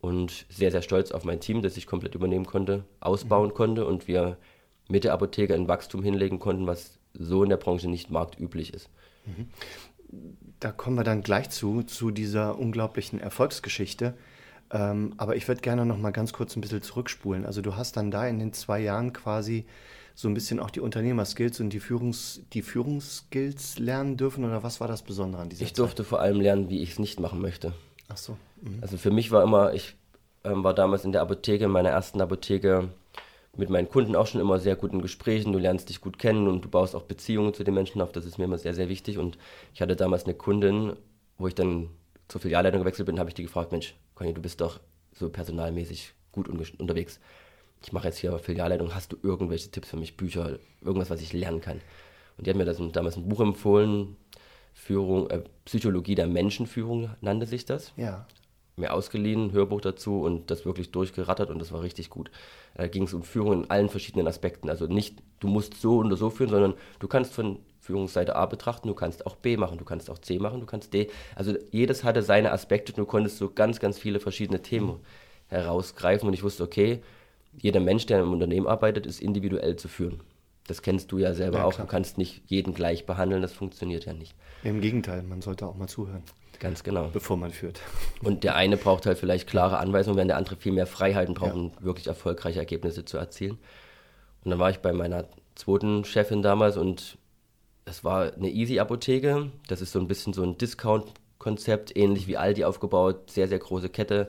und 0.00 0.44
sehr, 0.48 0.72
sehr 0.72 0.82
stolz 0.82 1.12
auf 1.12 1.22
mein 1.22 1.38
Team, 1.38 1.62
das 1.62 1.76
ich 1.76 1.86
komplett 1.86 2.16
übernehmen 2.16 2.46
konnte, 2.46 2.82
ausbauen 2.98 3.50
mhm. 3.50 3.54
konnte 3.54 3.86
und 3.86 4.08
wir 4.08 4.38
mit 4.88 5.04
der 5.04 5.12
Apotheke 5.12 5.54
ein 5.54 5.68
Wachstum 5.68 6.02
hinlegen 6.02 6.40
konnten, 6.40 6.66
was 6.66 6.98
so 7.14 7.44
in 7.44 7.50
der 7.50 7.58
Branche 7.58 7.88
nicht 7.88 8.10
marktüblich 8.10 8.74
ist. 8.74 8.90
Da 10.66 10.72
kommen 10.72 10.96
wir 10.96 11.04
dann 11.04 11.22
gleich 11.22 11.48
zu, 11.50 11.84
zu 11.84 12.10
dieser 12.10 12.58
unglaublichen 12.58 13.20
Erfolgsgeschichte. 13.20 14.14
Ähm, 14.72 15.14
aber 15.16 15.36
ich 15.36 15.46
würde 15.46 15.60
gerne 15.60 15.86
noch 15.86 15.96
mal 15.96 16.10
ganz 16.10 16.32
kurz 16.32 16.56
ein 16.56 16.60
bisschen 16.60 16.82
zurückspulen. 16.82 17.46
Also 17.46 17.62
du 17.62 17.76
hast 17.76 17.96
dann 17.96 18.10
da 18.10 18.26
in 18.26 18.40
den 18.40 18.52
zwei 18.52 18.80
Jahren 18.80 19.12
quasi 19.12 19.64
so 20.16 20.26
ein 20.26 20.34
bisschen 20.34 20.58
auch 20.58 20.70
die 20.70 20.80
Unternehmerskills 20.80 21.60
und 21.60 21.70
die, 21.70 21.78
Führungs, 21.78 22.40
die 22.52 22.62
Führungsskills 22.62 23.78
lernen 23.78 24.16
dürfen 24.16 24.44
oder 24.44 24.64
was 24.64 24.80
war 24.80 24.88
das 24.88 25.02
Besondere 25.02 25.40
an 25.40 25.50
dieser 25.50 25.62
Ich 25.62 25.68
Zeit? 25.68 25.78
durfte 25.78 26.02
vor 26.02 26.18
allem 26.18 26.40
lernen, 26.40 26.68
wie 26.68 26.82
ich 26.82 26.90
es 26.90 26.98
nicht 26.98 27.20
machen 27.20 27.40
möchte. 27.40 27.72
Ach 28.08 28.16
so. 28.16 28.36
Mhm. 28.60 28.78
Also 28.82 28.96
für 28.96 29.12
mich 29.12 29.30
war 29.30 29.44
immer, 29.44 29.72
ich 29.72 29.94
ähm, 30.42 30.64
war 30.64 30.74
damals 30.74 31.04
in 31.04 31.12
der 31.12 31.22
Apotheke, 31.22 31.66
in 31.66 31.70
meiner 31.70 31.90
ersten 31.90 32.20
Apotheke, 32.20 32.88
mit 33.58 33.70
meinen 33.70 33.88
Kunden 33.88 34.16
auch 34.16 34.26
schon 34.26 34.40
immer 34.40 34.58
sehr 34.58 34.76
guten 34.76 35.02
Gesprächen. 35.02 35.52
Du 35.52 35.58
lernst 35.58 35.88
dich 35.88 36.00
gut 36.00 36.18
kennen 36.18 36.48
und 36.48 36.64
du 36.64 36.68
baust 36.68 36.94
auch 36.94 37.02
Beziehungen 37.02 37.54
zu 37.54 37.64
den 37.64 37.74
Menschen 37.74 38.00
auf. 38.00 38.12
Das 38.12 38.24
ist 38.24 38.38
mir 38.38 38.44
immer 38.44 38.58
sehr, 38.58 38.74
sehr 38.74 38.88
wichtig. 38.88 39.18
Und 39.18 39.38
ich 39.74 39.82
hatte 39.82 39.96
damals 39.96 40.24
eine 40.24 40.34
Kundin, 40.34 40.94
wo 41.38 41.46
ich 41.46 41.54
dann 41.54 41.90
zur 42.28 42.40
Filialleitung 42.40 42.80
gewechselt 42.80 43.06
bin, 43.06 43.18
habe 43.18 43.30
ich 43.30 43.34
die 43.34 43.44
gefragt, 43.44 43.72
Mensch, 43.72 43.94
Conny, 44.14 44.34
du 44.34 44.42
bist 44.42 44.60
doch 44.60 44.80
so 45.12 45.28
personalmäßig 45.28 46.12
gut 46.32 46.48
unterwegs. 46.48 47.20
Ich 47.82 47.92
mache 47.92 48.08
jetzt 48.08 48.18
hier 48.18 48.38
Filialleitung. 48.38 48.94
Hast 48.94 49.12
du 49.12 49.16
irgendwelche 49.22 49.70
Tipps 49.70 49.90
für 49.90 49.96
mich, 49.96 50.16
Bücher, 50.16 50.58
irgendwas, 50.80 51.10
was 51.10 51.20
ich 51.20 51.32
lernen 51.32 51.60
kann? 51.60 51.80
Und 52.36 52.46
die 52.46 52.50
hat 52.50 52.56
mir 52.56 52.64
das 52.64 52.80
damals 52.92 53.16
ein 53.16 53.28
Buch 53.28 53.40
empfohlen, 53.40 54.16
Führung, 54.74 55.30
äh, 55.30 55.42
Psychologie 55.64 56.14
der 56.14 56.26
Menschenführung 56.26 57.10
nannte 57.20 57.46
sich 57.46 57.64
das. 57.64 57.92
Ja 57.96 58.26
mir 58.76 58.92
ausgeliehen, 58.92 59.52
Hörbuch 59.52 59.80
dazu 59.80 60.20
und 60.20 60.50
das 60.50 60.66
wirklich 60.66 60.90
durchgerattert 60.90 61.50
und 61.50 61.58
das 61.58 61.72
war 61.72 61.82
richtig 61.82 62.10
gut. 62.10 62.30
Da 62.74 62.86
ging 62.88 63.04
es 63.04 63.14
um 63.14 63.22
Führung 63.22 63.64
in 63.64 63.70
allen 63.70 63.88
verschiedenen 63.88 64.28
Aspekten. 64.28 64.68
Also 64.68 64.86
nicht, 64.86 65.18
du 65.40 65.48
musst 65.48 65.80
so 65.80 65.98
oder 65.98 66.16
so 66.16 66.28
führen, 66.28 66.50
sondern 66.50 66.74
du 66.98 67.08
kannst 67.08 67.32
von 67.32 67.58
Führungsseite 67.80 68.36
A 68.36 68.44
betrachten, 68.44 68.88
du 68.88 68.94
kannst 68.94 69.24
auch 69.24 69.36
B 69.36 69.56
machen, 69.56 69.78
du 69.78 69.84
kannst 69.84 70.10
auch 70.10 70.18
C 70.18 70.38
machen, 70.38 70.60
du 70.60 70.66
kannst 70.66 70.92
D. 70.92 71.08
Also 71.34 71.54
jedes 71.70 72.04
hatte 72.04 72.22
seine 72.22 72.52
Aspekte 72.52 72.92
und 72.92 72.98
du 72.98 73.06
konntest 73.06 73.38
so 73.38 73.48
ganz, 73.48 73.80
ganz 73.80 73.98
viele 73.98 74.20
verschiedene 74.20 74.60
Themen 74.60 75.00
herausgreifen 75.48 76.28
und 76.28 76.34
ich 76.34 76.42
wusste, 76.42 76.62
okay, 76.62 77.00
jeder 77.56 77.80
Mensch, 77.80 78.04
der 78.04 78.20
im 78.20 78.32
Unternehmen 78.32 78.66
arbeitet, 78.66 79.06
ist 79.06 79.22
individuell 79.22 79.76
zu 79.76 79.88
führen. 79.88 80.20
Das 80.66 80.82
kennst 80.82 81.12
du 81.12 81.18
ja 81.18 81.34
selber 81.34 81.58
ja, 81.58 81.64
auch. 81.64 81.74
Du 81.74 81.84
kannst 81.84 82.18
nicht 82.18 82.42
jeden 82.46 82.74
gleich 82.74 83.06
behandeln, 83.06 83.42
das 83.42 83.52
funktioniert 83.52 84.04
ja 84.04 84.12
nicht. 84.12 84.34
Im 84.64 84.80
Gegenteil, 84.80 85.22
man 85.22 85.42
sollte 85.42 85.66
auch 85.66 85.76
mal 85.76 85.88
zuhören. 85.88 86.22
Ganz 86.58 86.82
genau. 86.82 87.10
Bevor 87.12 87.36
man 87.36 87.50
führt. 87.50 87.80
Und 88.22 88.42
der 88.42 88.56
eine 88.56 88.76
braucht 88.76 89.06
halt 89.06 89.18
vielleicht 89.18 89.46
klare 89.46 89.78
Anweisungen, 89.78 90.16
während 90.16 90.30
der 90.30 90.38
andere 90.38 90.56
viel 90.56 90.72
mehr 90.72 90.86
Freiheiten 90.86 91.34
braucht, 91.34 91.54
um 91.54 91.72
wirklich 91.80 92.06
erfolgreiche 92.06 92.58
Ergebnisse 92.58 93.04
zu 93.04 93.18
erzielen. 93.18 93.58
Und 94.44 94.50
dann 94.50 94.58
war 94.58 94.70
ich 94.70 94.78
bei 94.78 94.92
meiner 94.92 95.26
zweiten 95.54 96.04
Chefin 96.04 96.42
damals 96.42 96.76
und 96.76 97.18
es 97.84 98.04
war 98.04 98.32
eine 98.32 98.48
Easy-Apotheke. 98.48 99.50
Das 99.68 99.80
ist 99.80 99.92
so 99.92 100.00
ein 100.00 100.08
bisschen 100.08 100.32
so 100.32 100.42
ein 100.42 100.58
Discount-Konzept, 100.58 101.96
ähnlich 101.96 102.26
wie 102.26 102.36
Aldi 102.36 102.64
aufgebaut, 102.64 103.30
sehr, 103.30 103.48
sehr 103.48 103.58
große 103.58 103.88
Kette. 103.88 104.28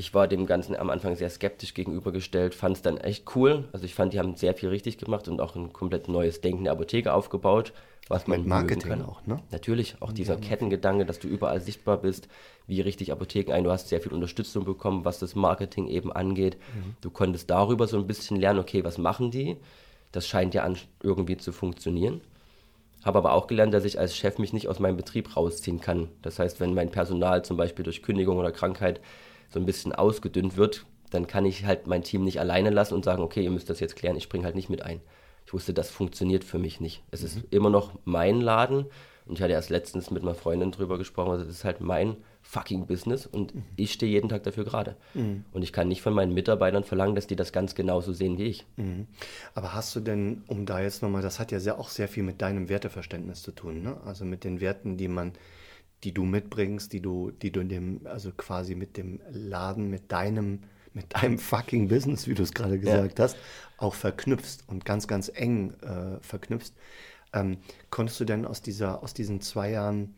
Ich 0.00 0.14
war 0.14 0.26
dem 0.26 0.46
Ganzen 0.46 0.74
am 0.74 0.88
Anfang 0.88 1.14
sehr 1.14 1.28
skeptisch 1.28 1.74
gegenübergestellt, 1.74 2.54
fand 2.54 2.76
es 2.76 2.80
dann 2.80 2.96
echt 2.96 3.36
cool. 3.36 3.68
Also 3.72 3.84
ich 3.84 3.94
fand, 3.94 4.14
die 4.14 4.18
haben 4.18 4.34
sehr 4.34 4.54
viel 4.54 4.70
richtig 4.70 4.96
gemacht 4.96 5.28
und 5.28 5.42
auch 5.42 5.54
ein 5.56 5.74
komplett 5.74 6.08
neues 6.08 6.40
Denken 6.40 6.64
der 6.64 6.72
Apotheke 6.72 7.12
aufgebaut 7.12 7.74
was 8.08 8.26
man 8.26 8.48
Marketing 8.48 8.90
kann. 8.90 9.04
auch, 9.04 9.24
ne? 9.26 9.40
Natürlich, 9.52 9.94
auch 10.00 10.10
dieser 10.10 10.36
Kettengedanke, 10.36 11.06
dass 11.06 11.20
du 11.20 11.28
überall 11.28 11.60
sichtbar 11.60 11.98
bist, 11.98 12.28
wie 12.66 12.80
richtig 12.80 13.12
Apotheken 13.12 13.52
ein. 13.52 13.62
Du 13.62 13.70
hast 13.70 13.88
sehr 13.88 14.00
viel 14.00 14.12
Unterstützung 14.12 14.64
bekommen, 14.64 15.04
was 15.04 15.20
das 15.20 15.36
Marketing 15.36 15.86
eben 15.86 16.10
angeht. 16.10 16.56
Mhm. 16.74 16.96
Du 17.02 17.10
konntest 17.10 17.50
darüber 17.50 17.86
so 17.86 17.98
ein 17.98 18.08
bisschen 18.08 18.36
lernen, 18.36 18.58
okay, 18.58 18.82
was 18.82 18.98
machen 18.98 19.30
die? 19.30 19.58
Das 20.10 20.26
scheint 20.26 20.54
ja 20.54 20.68
irgendwie 21.02 21.36
zu 21.36 21.52
funktionieren. 21.52 22.20
Habe 23.04 23.18
aber 23.18 23.32
auch 23.32 23.46
gelernt, 23.46 23.72
dass 23.74 23.84
ich 23.84 24.00
als 24.00 24.16
Chef 24.16 24.38
mich 24.38 24.52
nicht 24.52 24.66
aus 24.66 24.80
meinem 24.80 24.96
Betrieb 24.96 25.36
rausziehen 25.36 25.80
kann. 25.80 26.08
Das 26.22 26.40
heißt, 26.40 26.58
wenn 26.58 26.74
mein 26.74 26.90
Personal 26.90 27.44
zum 27.44 27.56
Beispiel 27.56 27.84
durch 27.84 28.02
Kündigung 28.02 28.38
oder 28.38 28.50
Krankheit 28.50 29.00
so 29.50 29.60
ein 29.60 29.66
bisschen 29.66 29.92
ausgedünnt 29.92 30.56
wird, 30.56 30.86
dann 31.10 31.26
kann 31.26 31.44
ich 31.44 31.64
halt 31.64 31.86
mein 31.86 32.02
Team 32.02 32.24
nicht 32.24 32.40
alleine 32.40 32.70
lassen 32.70 32.94
und 32.94 33.04
sagen, 33.04 33.22
okay, 33.22 33.42
ihr 33.42 33.50
müsst 33.50 33.68
das 33.68 33.80
jetzt 33.80 33.96
klären, 33.96 34.16
ich 34.16 34.22
springe 34.24 34.44
halt 34.44 34.54
nicht 34.54 34.70
mit 34.70 34.82
ein 34.82 35.00
ich 35.50 35.54
wusste, 35.54 35.74
das 35.74 35.90
funktioniert 35.90 36.44
für 36.44 36.60
mich 36.60 36.80
nicht. 36.80 37.02
Es 37.10 37.22
mhm. 37.22 37.26
ist 37.26 37.38
immer 37.50 37.70
noch 37.70 37.98
mein 38.04 38.40
Laden 38.40 38.86
und 39.26 39.34
ich 39.36 39.42
hatte 39.42 39.52
erst 39.52 39.68
letztens 39.68 40.12
mit 40.12 40.22
einer 40.22 40.36
Freundin 40.36 40.70
drüber 40.70 40.96
gesprochen, 40.96 41.32
also 41.32 41.44
das 41.44 41.56
ist 41.56 41.64
halt 41.64 41.80
mein 41.80 42.16
fucking 42.42 42.86
Business 42.86 43.26
und 43.26 43.52
mhm. 43.52 43.64
ich 43.74 43.92
stehe 43.92 44.12
jeden 44.12 44.28
Tag 44.28 44.44
dafür 44.44 44.64
gerade. 44.64 44.94
Mhm. 45.14 45.44
Und 45.50 45.62
ich 45.62 45.72
kann 45.72 45.88
nicht 45.88 46.02
von 46.02 46.14
meinen 46.14 46.34
Mitarbeitern 46.34 46.84
verlangen, 46.84 47.16
dass 47.16 47.26
die 47.26 47.34
das 47.34 47.50
ganz 47.50 47.74
genauso 47.74 48.12
sehen 48.12 48.38
wie 48.38 48.44
ich. 48.44 48.64
Mhm. 48.76 49.08
Aber 49.56 49.74
hast 49.74 49.96
du 49.96 49.98
denn, 49.98 50.44
um 50.46 50.66
da 50.66 50.80
jetzt 50.80 51.02
nochmal, 51.02 51.22
das 51.22 51.40
hat 51.40 51.50
ja 51.50 51.58
sehr, 51.58 51.80
auch 51.80 51.88
sehr 51.88 52.06
viel 52.06 52.22
mit 52.22 52.40
deinem 52.40 52.68
Werteverständnis 52.68 53.42
zu 53.42 53.50
tun, 53.50 53.82
ne? 53.82 53.96
Also 54.04 54.24
mit 54.24 54.44
den 54.44 54.60
Werten, 54.60 54.96
die 54.96 55.08
man, 55.08 55.32
die 56.04 56.12
du 56.12 56.24
mitbringst, 56.24 56.92
die 56.92 57.00
du, 57.00 57.30
die 57.30 57.52
du 57.52 57.60
in 57.60 57.68
dem, 57.68 58.06
also 58.06 58.32
quasi 58.32 58.74
mit 58.74 58.96
dem 58.96 59.20
Laden, 59.30 59.90
mit 59.90 60.10
deinem 60.12 60.60
mit 60.92 61.14
deinem 61.14 61.38
fucking 61.38 61.88
Business, 61.88 62.26
wie 62.26 62.34
du 62.34 62.42
es 62.42 62.52
gerade 62.52 62.78
gesagt 62.78 63.18
ja. 63.18 63.24
hast, 63.24 63.36
auch 63.78 63.94
verknüpfst 63.94 64.64
und 64.66 64.84
ganz, 64.84 65.06
ganz 65.06 65.30
eng 65.32 65.72
äh, 65.82 66.20
verknüpfst. 66.20 66.74
Ähm, 67.32 67.58
konntest 67.90 68.18
du 68.20 68.24
denn 68.24 68.44
aus, 68.44 68.60
dieser, 68.60 69.02
aus 69.02 69.14
diesen 69.14 69.40
zwei 69.40 69.70
Jahren 69.70 70.16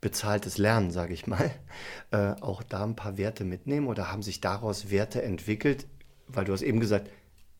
bezahltes 0.00 0.58
Lernen, 0.58 0.90
sage 0.90 1.12
ich 1.12 1.26
mal, 1.26 1.50
äh, 2.10 2.34
auch 2.40 2.62
da 2.62 2.84
ein 2.84 2.96
paar 2.96 3.18
Werte 3.18 3.44
mitnehmen 3.44 3.86
oder 3.86 4.10
haben 4.10 4.22
sich 4.22 4.40
daraus 4.40 4.90
Werte 4.90 5.22
entwickelt? 5.22 5.86
Weil 6.26 6.44
du 6.44 6.52
hast 6.52 6.62
eben 6.62 6.80
gesagt, 6.80 7.10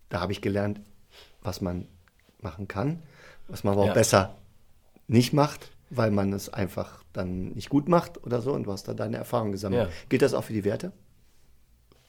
da 0.08 0.20
habe 0.20 0.32
ich 0.32 0.40
gelernt, 0.40 0.80
was 1.42 1.60
man 1.60 1.86
machen 2.40 2.68
kann, 2.68 3.02
was 3.46 3.64
man 3.64 3.74
aber 3.74 3.82
auch 3.82 3.88
ja. 3.88 3.94
besser 3.94 4.36
nicht 5.06 5.32
macht, 5.32 5.70
weil 5.90 6.10
man 6.10 6.32
es 6.32 6.48
einfach 6.48 7.02
dann 7.12 7.50
nicht 7.50 7.68
gut 7.68 7.88
macht 7.88 8.24
oder 8.24 8.40
so 8.40 8.52
und 8.52 8.64
du 8.64 8.72
hast 8.72 8.88
da 8.88 8.94
deine 8.94 9.16
Erfahrung 9.16 9.52
gesammelt. 9.52 9.88
Ja. 9.88 9.94
Gilt 10.08 10.22
das 10.22 10.34
auch 10.34 10.44
für 10.44 10.52
die 10.52 10.64
Werte? 10.64 10.92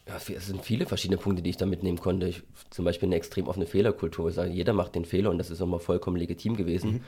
Ja, 0.07 0.15
es 0.15 0.47
sind 0.47 0.63
viele 0.63 0.87
verschiedene 0.87 1.17
Punkte, 1.17 1.43
die 1.43 1.51
ich 1.51 1.57
da 1.57 1.67
mitnehmen 1.67 1.99
konnte. 1.99 2.27
Ich, 2.27 2.41
zum 2.71 2.83
Beispiel 2.83 3.07
eine 3.07 3.15
extrem 3.15 3.47
offene 3.47 3.67
Fehlerkultur. 3.67 4.29
Ich 4.29 4.35
sage, 4.35 4.49
jeder 4.49 4.73
macht 4.73 4.95
den 4.95 5.05
Fehler 5.05 5.29
und 5.29 5.37
das 5.37 5.51
ist 5.51 5.61
immer 5.61 5.79
vollkommen 5.79 6.17
legitim 6.17 6.57
gewesen. 6.57 6.93
Mhm. 6.93 7.01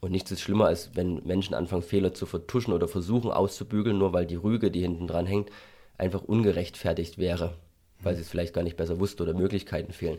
Und 0.00 0.12
nichts 0.12 0.30
ist 0.30 0.40
schlimmer, 0.40 0.66
als 0.66 0.90
wenn 0.94 1.24
Menschen 1.24 1.54
anfangen, 1.54 1.82
Fehler 1.82 2.14
zu 2.14 2.26
vertuschen 2.26 2.72
oder 2.72 2.86
versuchen 2.86 3.30
auszubügeln, 3.30 3.98
nur 3.98 4.12
weil 4.12 4.26
die 4.26 4.36
Rüge, 4.36 4.70
die 4.70 4.82
hinten 4.82 5.08
dran 5.08 5.26
hängt, 5.26 5.50
einfach 5.98 6.22
ungerechtfertigt 6.22 7.18
wäre, 7.18 7.54
weil 8.00 8.12
mhm. 8.12 8.16
sie 8.16 8.22
es 8.22 8.28
vielleicht 8.28 8.54
gar 8.54 8.62
nicht 8.62 8.76
besser 8.76 9.00
wusste 9.00 9.24
oder 9.24 9.34
Möglichkeiten 9.34 9.92
fehlen. 9.92 10.18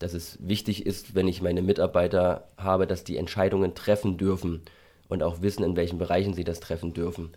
Dass 0.00 0.14
es 0.14 0.38
wichtig 0.40 0.84
ist, 0.84 1.14
wenn 1.14 1.28
ich 1.28 1.42
meine 1.42 1.62
Mitarbeiter 1.62 2.48
habe, 2.56 2.88
dass 2.88 3.04
die 3.04 3.16
Entscheidungen 3.16 3.74
treffen 3.74 4.16
dürfen 4.16 4.62
und 5.08 5.22
auch 5.22 5.42
wissen, 5.42 5.64
in 5.64 5.76
welchen 5.76 5.98
Bereichen 5.98 6.34
sie 6.34 6.44
das 6.44 6.60
treffen 6.60 6.94
dürfen 6.94 7.32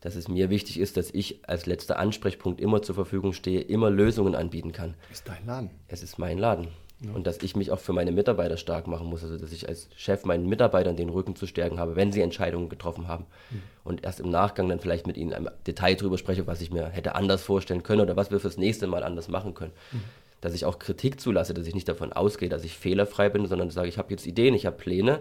dass 0.00 0.14
es 0.14 0.28
mir 0.28 0.50
wichtig 0.50 0.78
ist, 0.78 0.96
dass 0.96 1.10
ich 1.10 1.40
als 1.48 1.66
letzter 1.66 1.98
Ansprechpunkt 1.98 2.60
immer 2.60 2.82
zur 2.82 2.94
Verfügung 2.94 3.32
stehe, 3.32 3.60
immer 3.60 3.90
Lösungen 3.90 4.34
anbieten 4.34 4.72
kann. 4.72 4.94
Ist 5.10 5.28
dein 5.28 5.44
Laden. 5.46 5.70
Es 5.88 6.02
ist 6.02 6.18
mein 6.18 6.38
Laden. 6.38 6.68
Ja. 7.04 7.12
Und 7.12 7.26
dass 7.26 7.42
ich 7.42 7.56
mich 7.56 7.70
auch 7.70 7.78
für 7.78 7.92
meine 7.92 8.12
Mitarbeiter 8.12 8.56
stark 8.56 8.86
machen 8.86 9.06
muss. 9.08 9.22
Also 9.22 9.36
dass 9.36 9.52
ich 9.52 9.68
als 9.68 9.88
Chef 9.96 10.24
meinen 10.24 10.48
Mitarbeitern 10.48 10.96
den 10.96 11.08
Rücken 11.08 11.36
zu 11.36 11.46
stärken 11.46 11.78
habe, 11.78 11.96
wenn 11.96 12.12
sie 12.12 12.22
Entscheidungen 12.22 12.68
getroffen 12.68 13.08
haben. 13.08 13.26
Mhm. 13.50 13.62
Und 13.84 14.04
erst 14.04 14.20
im 14.20 14.30
Nachgang 14.30 14.68
dann 14.68 14.80
vielleicht 14.80 15.06
mit 15.06 15.16
ihnen 15.16 15.32
im 15.32 15.48
Detail 15.66 15.96
darüber 15.96 16.18
spreche, 16.18 16.46
was 16.46 16.60
ich 16.60 16.70
mir 16.70 16.88
hätte 16.88 17.14
anders 17.14 17.42
vorstellen 17.42 17.82
können 17.82 18.00
oder 18.00 18.16
was 18.16 18.30
wir 18.30 18.40
fürs 18.40 18.56
nächste 18.56 18.86
Mal 18.86 19.02
anders 19.02 19.28
machen 19.28 19.54
können. 19.54 19.72
Mhm. 19.92 20.02
dass 20.40 20.54
ich 20.54 20.64
auch 20.64 20.78
Kritik 20.78 21.20
zulasse, 21.20 21.54
dass 21.54 21.66
ich 21.66 21.74
nicht 21.74 21.88
davon 21.88 22.12
ausgehe, 22.12 22.48
dass 22.48 22.62
ich 22.62 22.76
fehlerfrei 22.76 23.28
bin, 23.28 23.46
sondern 23.46 23.70
sage, 23.70 23.88
ich 23.88 23.98
habe 23.98 24.10
jetzt 24.10 24.26
Ideen, 24.26 24.54
ich 24.54 24.66
habe 24.66 24.76
Pläne 24.76 25.18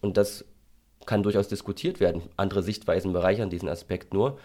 und 0.00 0.16
das 0.16 0.44
kann 1.06 1.22
durchaus 1.22 1.48
diskutiert 1.48 2.00
werden. 2.00 2.22
Andere 2.36 2.62
Sichtweisen 2.62 3.12
bereichern 3.12 3.50
diesen 3.50 3.68
Aspekt 3.68 4.12
nur. 4.12 4.38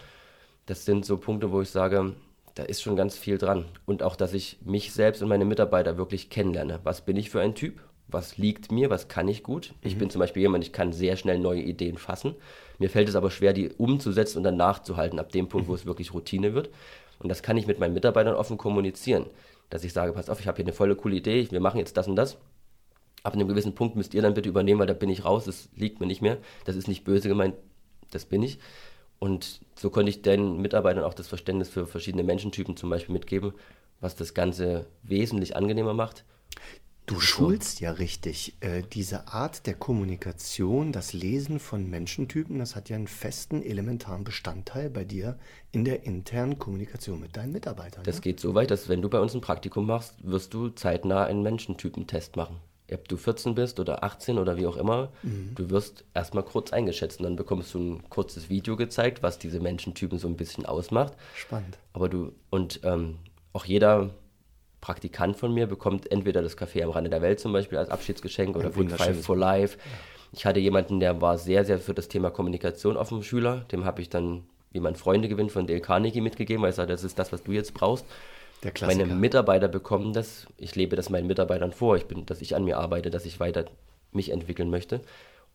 Das 0.66 0.84
sind 0.84 1.04
so 1.04 1.16
Punkte, 1.16 1.50
wo 1.50 1.60
ich 1.60 1.70
sage, 1.70 2.14
da 2.54 2.62
ist 2.62 2.82
schon 2.82 2.96
ganz 2.96 3.16
viel 3.16 3.38
dran. 3.38 3.64
Und 3.86 4.02
auch, 4.02 4.16
dass 4.16 4.32
ich 4.32 4.58
mich 4.64 4.92
selbst 4.92 5.22
und 5.22 5.28
meine 5.28 5.44
Mitarbeiter 5.44 5.96
wirklich 5.96 6.30
kennenlerne. 6.30 6.80
Was 6.84 7.02
bin 7.02 7.16
ich 7.16 7.30
für 7.30 7.40
ein 7.40 7.54
Typ? 7.54 7.80
Was 8.08 8.36
liegt 8.36 8.70
mir? 8.70 8.90
Was 8.90 9.08
kann 9.08 9.26
ich 9.26 9.42
gut? 9.42 9.74
Ich 9.80 9.94
mhm. 9.94 10.00
bin 10.00 10.10
zum 10.10 10.20
Beispiel 10.20 10.42
jemand, 10.42 10.64
ich 10.64 10.72
kann 10.72 10.92
sehr 10.92 11.16
schnell 11.16 11.38
neue 11.38 11.62
Ideen 11.62 11.96
fassen. 11.96 12.34
Mir 12.78 12.90
fällt 12.90 13.08
es 13.08 13.16
aber 13.16 13.30
schwer, 13.30 13.52
die 13.52 13.70
umzusetzen 13.70 14.38
und 14.38 14.44
dann 14.44 14.56
nachzuhalten, 14.56 15.18
ab 15.18 15.32
dem 15.32 15.48
Punkt, 15.48 15.66
mhm. 15.66 15.70
wo 15.70 15.74
es 15.74 15.86
wirklich 15.86 16.12
Routine 16.12 16.54
wird. 16.54 16.68
Und 17.18 17.28
das 17.28 17.42
kann 17.42 17.56
ich 17.56 17.66
mit 17.66 17.78
meinen 17.78 17.94
Mitarbeitern 17.94 18.34
offen 18.34 18.58
kommunizieren. 18.58 19.26
Dass 19.70 19.84
ich 19.84 19.92
sage, 19.92 20.12
pass 20.12 20.28
auf, 20.28 20.40
ich 20.40 20.46
habe 20.46 20.56
hier 20.56 20.66
eine 20.66 20.74
volle 20.74 20.96
coole 20.96 21.16
Idee, 21.16 21.48
wir 21.50 21.60
machen 21.60 21.78
jetzt 21.78 21.96
das 21.96 22.06
und 22.06 22.16
das. 22.16 22.36
Ab 23.22 23.34
einem 23.34 23.46
gewissen 23.46 23.74
Punkt 23.74 23.94
müsst 23.94 24.14
ihr 24.14 24.22
dann 24.22 24.34
bitte 24.34 24.48
übernehmen, 24.48 24.80
weil 24.80 24.86
da 24.86 24.94
bin 24.94 25.10
ich 25.10 25.24
raus, 25.24 25.44
das 25.44 25.68
liegt 25.76 26.00
mir 26.00 26.06
nicht 26.06 26.22
mehr. 26.22 26.38
Das 26.64 26.76
ist 26.76 26.88
nicht 26.88 27.04
böse 27.04 27.28
gemeint, 27.28 27.54
das 28.10 28.24
bin 28.24 28.42
ich. 28.42 28.58
Und 29.20 29.60
so 29.76 29.90
konnte 29.90 30.10
ich 30.10 30.22
den 30.22 30.60
Mitarbeitern 30.60 31.04
auch 31.04 31.14
das 31.14 31.28
Verständnis 31.28 31.68
für 31.68 31.86
verschiedene 31.86 32.24
Menschentypen 32.24 32.76
zum 32.76 32.90
Beispiel 32.90 33.12
mitgeben, 33.12 33.52
was 34.00 34.16
das 34.16 34.34
Ganze 34.34 34.86
wesentlich 35.04 35.54
angenehmer 35.54 35.94
macht. 35.94 36.24
Du 37.06 37.20
schulst 37.20 37.80
ja 37.80 37.92
richtig. 37.92 38.56
Äh, 38.60 38.82
diese 38.92 39.28
Art 39.28 39.66
der 39.66 39.74
Kommunikation, 39.74 40.90
das 40.90 41.12
Lesen 41.12 41.60
von 41.60 41.88
Menschentypen, 41.88 42.58
das 42.58 42.74
hat 42.74 42.88
ja 42.88 42.96
einen 42.96 43.06
festen, 43.06 43.62
elementaren 43.62 44.24
Bestandteil 44.24 44.90
bei 44.90 45.04
dir 45.04 45.38
in 45.70 45.84
der 45.84 46.04
internen 46.04 46.58
Kommunikation 46.58 47.20
mit 47.20 47.36
deinen 47.36 47.52
Mitarbeitern. 47.52 48.02
Das 48.02 48.16
ne? 48.16 48.22
geht 48.22 48.40
so 48.40 48.54
weit, 48.54 48.72
dass 48.72 48.88
wenn 48.88 49.02
du 49.02 49.08
bei 49.08 49.20
uns 49.20 49.34
ein 49.34 49.40
Praktikum 49.40 49.86
machst, 49.86 50.14
wirst 50.22 50.52
du 50.52 50.68
zeitnah 50.70 51.24
einen 51.24 51.42
Menschentypentest 51.42 52.34
machen 52.34 52.60
ob 52.94 53.08
du 53.08 53.16
14 53.16 53.54
bist 53.54 53.80
oder 53.80 54.04
18 54.04 54.38
oder 54.38 54.56
wie 54.56 54.66
auch 54.66 54.76
immer, 54.76 55.10
mhm. 55.22 55.52
du 55.54 55.70
wirst 55.70 56.04
erstmal 56.14 56.44
kurz 56.44 56.72
eingeschätzt 56.72 57.20
und 57.20 57.24
dann 57.24 57.36
bekommst 57.36 57.74
du 57.74 57.78
ein 57.78 58.08
kurzes 58.08 58.48
Video 58.48 58.76
gezeigt, 58.76 59.22
was 59.22 59.38
diese 59.38 59.60
Menschentypen 59.60 60.18
so 60.18 60.28
ein 60.28 60.36
bisschen 60.36 60.66
ausmacht. 60.66 61.14
Spannend. 61.34 61.78
Aber 61.92 62.08
du, 62.08 62.32
und 62.50 62.80
ähm, 62.84 63.18
auch 63.52 63.64
jeder 63.64 64.10
Praktikant 64.80 65.36
von 65.36 65.54
mir 65.54 65.66
bekommt 65.66 66.10
entweder 66.10 66.42
das 66.42 66.58
Café 66.58 66.82
am 66.82 66.90
Rande 66.90 67.08
der 67.08 67.22
Welt 67.22 67.38
zum 67.40 67.52
Beispiel 67.52 67.78
als 67.78 67.88
Abschiedsgeschenk 67.88 68.56
oder 68.56 68.70
Big 68.70 68.90
Five 68.90 69.24
for 69.24 69.36
Life. 69.36 69.78
Ja. 69.78 69.84
Ich 70.32 70.46
hatte 70.46 70.60
jemanden, 70.60 70.98
der 70.98 71.20
war 71.20 71.38
sehr, 71.38 71.64
sehr 71.64 71.78
für 71.78 71.94
das 71.94 72.08
Thema 72.08 72.30
Kommunikation 72.30 72.96
offen, 72.96 73.22
Schüler. 73.22 73.66
Dem 73.70 73.84
habe 73.84 74.00
ich 74.00 74.08
dann, 74.08 74.44
wie 74.72 74.80
man 74.80 74.96
Freunde 74.96 75.28
gewinnt, 75.28 75.52
von 75.52 75.66
Dale 75.66 75.80
Carnegie 75.80 76.20
mitgegeben, 76.20 76.62
weil 76.62 76.70
ich 76.70 76.76
sage, 76.76 76.90
das 76.90 77.04
ist 77.04 77.18
das, 77.18 77.32
was 77.32 77.42
du 77.42 77.52
jetzt 77.52 77.74
brauchst. 77.74 78.06
Meine 78.80 79.06
Mitarbeiter 79.06 79.68
bekommen 79.68 80.12
das. 80.12 80.46
Ich 80.56 80.76
lebe 80.76 80.94
das 80.94 81.10
meinen 81.10 81.26
Mitarbeitern 81.26 81.72
vor. 81.72 81.96
Ich 81.96 82.06
bin, 82.06 82.26
dass 82.26 82.40
ich 82.40 82.54
an 82.54 82.64
mir 82.64 82.78
arbeite, 82.78 83.10
dass 83.10 83.26
ich 83.26 83.40
weiter 83.40 83.64
mich 84.12 84.30
entwickeln 84.30 84.70
möchte. 84.70 85.00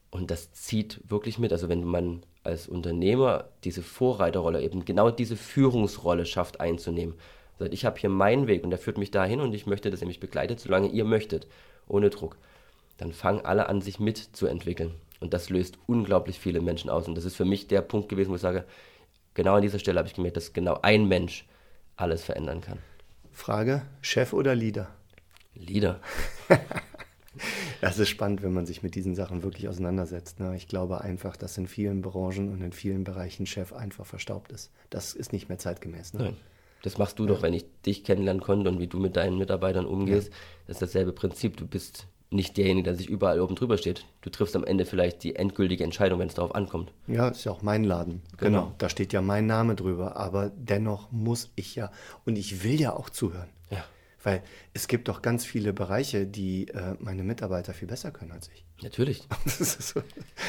Und 0.09 0.31
das 0.31 0.51
zieht 0.51 1.01
wirklich 1.09 1.39
mit. 1.39 1.51
Also 1.51 1.69
wenn 1.69 1.83
man 1.83 2.23
als 2.43 2.67
Unternehmer 2.67 3.45
diese 3.63 3.81
Vorreiterrolle, 3.81 4.61
eben 4.61 4.85
genau 4.85 5.09
diese 5.09 5.35
Führungsrolle 5.35 6.25
schafft 6.25 6.59
einzunehmen. 6.59 7.15
Also 7.59 7.71
ich 7.71 7.85
habe 7.85 7.99
hier 7.99 8.09
meinen 8.09 8.47
Weg 8.47 8.63
und 8.63 8.69
der 8.69 8.79
führt 8.79 8.97
mich 8.97 9.11
dahin 9.11 9.41
und 9.41 9.53
ich 9.53 9.65
möchte, 9.65 9.89
dass 9.89 10.01
ihr 10.01 10.07
mich 10.07 10.19
begleitet, 10.19 10.59
solange 10.59 10.89
ihr 10.89 11.05
möchtet, 11.05 11.47
ohne 11.87 12.09
Druck. 12.09 12.37
Dann 12.97 13.13
fangen 13.13 13.45
alle 13.45 13.67
an, 13.67 13.81
sich 13.81 13.99
mitzuentwickeln. 13.99 14.95
Und 15.19 15.33
das 15.33 15.49
löst 15.49 15.77
unglaublich 15.87 16.39
viele 16.39 16.61
Menschen 16.61 16.89
aus. 16.89 17.07
Und 17.07 17.15
das 17.15 17.25
ist 17.25 17.35
für 17.35 17.45
mich 17.45 17.67
der 17.67 17.81
Punkt 17.81 18.09
gewesen, 18.09 18.31
wo 18.31 18.35
ich 18.35 18.41
sage, 18.41 18.65
genau 19.33 19.55
an 19.55 19.61
dieser 19.61 19.79
Stelle 19.79 19.97
habe 19.97 20.07
ich 20.07 20.13
gemerkt, 20.15 20.37
dass 20.37 20.53
genau 20.53 20.79
ein 20.81 21.07
Mensch 21.07 21.45
alles 21.95 22.23
verändern 22.23 22.61
kann. 22.61 22.77
Frage, 23.37 23.83
Chef 24.01 24.33
oder 24.33 24.55
Leader? 24.55 24.89
Leader. 25.53 26.01
das 27.81 27.99
ist 27.99 28.09
spannend, 28.09 28.41
wenn 28.41 28.51
man 28.51 28.65
sich 28.65 28.81
mit 28.81 28.95
diesen 28.95 29.13
Sachen 29.13 29.43
wirklich 29.43 29.69
auseinandersetzt. 29.69 30.39
Ne? 30.39 30.55
Ich 30.57 30.67
glaube 30.67 31.01
einfach, 31.01 31.37
dass 31.37 31.55
in 31.57 31.67
vielen 31.67 32.01
Branchen 32.01 32.51
und 32.51 32.61
in 32.61 32.73
vielen 32.73 33.03
Bereichen 33.03 33.45
Chef 33.45 33.73
einfach 33.73 34.07
verstaubt 34.07 34.51
ist. 34.51 34.71
Das 34.89 35.13
ist 35.13 35.33
nicht 35.33 35.49
mehr 35.49 35.59
zeitgemäß. 35.59 36.13
Ne? 36.13 36.23
Nein. 36.23 36.37
Das 36.81 36.97
machst 36.97 37.19
du 37.19 37.25
ja. 37.25 37.29
doch, 37.29 37.43
wenn 37.43 37.53
ich 37.53 37.65
dich 37.85 38.03
kennenlernen 38.03 38.41
konnte 38.41 38.69
und 38.69 38.79
wie 38.79 38.87
du 38.87 38.97
mit 38.99 39.15
deinen 39.15 39.37
Mitarbeitern 39.37 39.85
umgehst. 39.85 40.29
Ja. 40.29 40.35
Das 40.65 40.77
ist 40.77 40.81
dasselbe 40.81 41.13
Prinzip. 41.13 41.57
Du 41.57 41.67
bist 41.67 42.07
nicht 42.29 42.57
derjenige, 42.57 42.85
der 42.85 42.95
sich 42.95 43.09
überall 43.09 43.39
oben 43.39 43.55
drüber 43.55 43.77
steht. 43.77 44.05
Du 44.21 44.29
triffst 44.29 44.55
am 44.55 44.65
Ende 44.65 44.85
vielleicht 44.85 45.23
die 45.23 45.35
endgültige 45.35 45.83
Entscheidung, 45.83 46.19
wenn 46.19 46.27
es 46.27 46.33
darauf 46.33 46.55
ankommt. 46.55 46.91
Ja, 47.07 47.29
ist 47.29 47.45
ja 47.45 47.51
auch 47.51 47.61
mein 47.61 47.83
Laden. 47.83 48.21
Genau. 48.37 48.63
genau. 48.63 48.75
Da 48.77 48.89
steht 48.89 49.13
ja 49.13 49.21
mein 49.21 49.45
Name 49.45 49.75
drüber. 49.75 50.17
Aber 50.17 50.51
dennoch 50.55 51.11
muss 51.11 51.51
ich 51.55 51.75
ja, 51.75 51.91
und 52.25 52.37
ich 52.37 52.63
will 52.63 52.79
ja 52.79 52.93
auch 52.93 53.09
zuhören. 53.09 53.49
Ja. 53.69 53.83
Weil 54.23 54.43
es 54.73 54.87
gibt 54.87 55.07
doch 55.07 55.21
ganz 55.21 55.45
viele 55.45 55.71
Bereiche, 55.71 56.25
die 56.25 56.67
äh, 56.67 56.95
meine 56.99 57.23
Mitarbeiter 57.23 57.73
viel 57.73 57.87
besser 57.87 58.11
können 58.11 58.33
als 58.33 58.49
ich. 58.53 58.65
Natürlich. 58.83 59.23
Das 59.45 59.61
ist, 59.61 59.95
das 59.95 60.03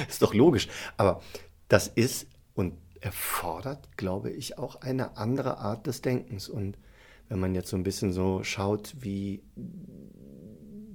ist 0.09 0.23
doch 0.23 0.35
logisch. 0.35 0.69
Aber 0.97 1.23
das 1.69 1.87
ist 1.87 2.27
und 2.55 2.75
erfordert, 3.01 3.97
glaube 3.97 4.31
ich, 4.31 4.59
auch 4.59 4.81
eine 4.81 5.17
andere 5.17 5.59
Art 5.59 5.87
des 5.87 6.03
Denkens. 6.03 6.49
Und 6.49 6.77
wenn 7.29 7.39
man 7.39 7.55
jetzt 7.55 7.71
so 7.71 7.77
ein 7.77 7.85
bisschen 7.85 8.13
so 8.13 8.43
schaut, 8.43 8.97
wie 8.99 9.43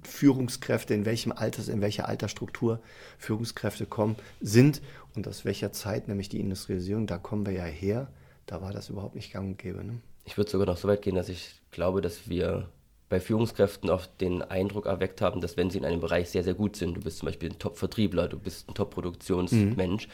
Führungskräfte, 0.07 0.93
in 0.93 1.05
welchem 1.05 1.31
Alters, 1.31 1.67
in 1.67 1.81
welcher 1.81 2.07
Altersstruktur 2.07 2.79
Führungskräfte 3.17 3.85
kommen, 3.85 4.15
sind 4.41 4.81
und 5.15 5.27
aus 5.27 5.45
welcher 5.45 5.71
Zeit, 5.71 6.07
nämlich 6.07 6.29
die 6.29 6.39
Industrialisierung, 6.39 7.07
da 7.07 7.17
kommen 7.17 7.45
wir 7.45 7.53
ja 7.53 7.63
her, 7.63 8.07
da 8.45 8.61
war 8.61 8.73
das 8.73 8.89
überhaupt 8.89 9.15
nicht 9.15 9.33
gang 9.33 9.49
und 9.49 9.57
gäbe. 9.57 9.83
Ne? 9.83 9.99
Ich 10.25 10.37
würde 10.37 10.49
sogar 10.49 10.67
noch 10.67 10.77
so 10.77 10.87
weit 10.87 11.01
gehen, 11.01 11.15
dass 11.15 11.29
ich 11.29 11.61
glaube, 11.71 12.01
dass 12.01 12.29
wir 12.29 12.69
bei 13.09 13.19
Führungskräften 13.19 13.89
oft 13.89 14.09
den 14.21 14.41
Eindruck 14.41 14.85
erweckt 14.85 15.21
haben, 15.21 15.41
dass 15.41 15.57
wenn 15.57 15.69
sie 15.69 15.77
in 15.77 15.85
einem 15.85 15.99
Bereich 15.99 16.29
sehr, 16.29 16.43
sehr 16.43 16.53
gut 16.53 16.75
sind, 16.75 16.95
du 16.95 17.01
bist 17.01 17.19
zum 17.19 17.27
Beispiel 17.27 17.49
ein 17.49 17.59
Top-Vertriebler, 17.59 18.27
du 18.27 18.39
bist 18.39 18.69
ein 18.69 18.73
Top-Produktionsmensch, 18.73 20.07
mhm. 20.07 20.11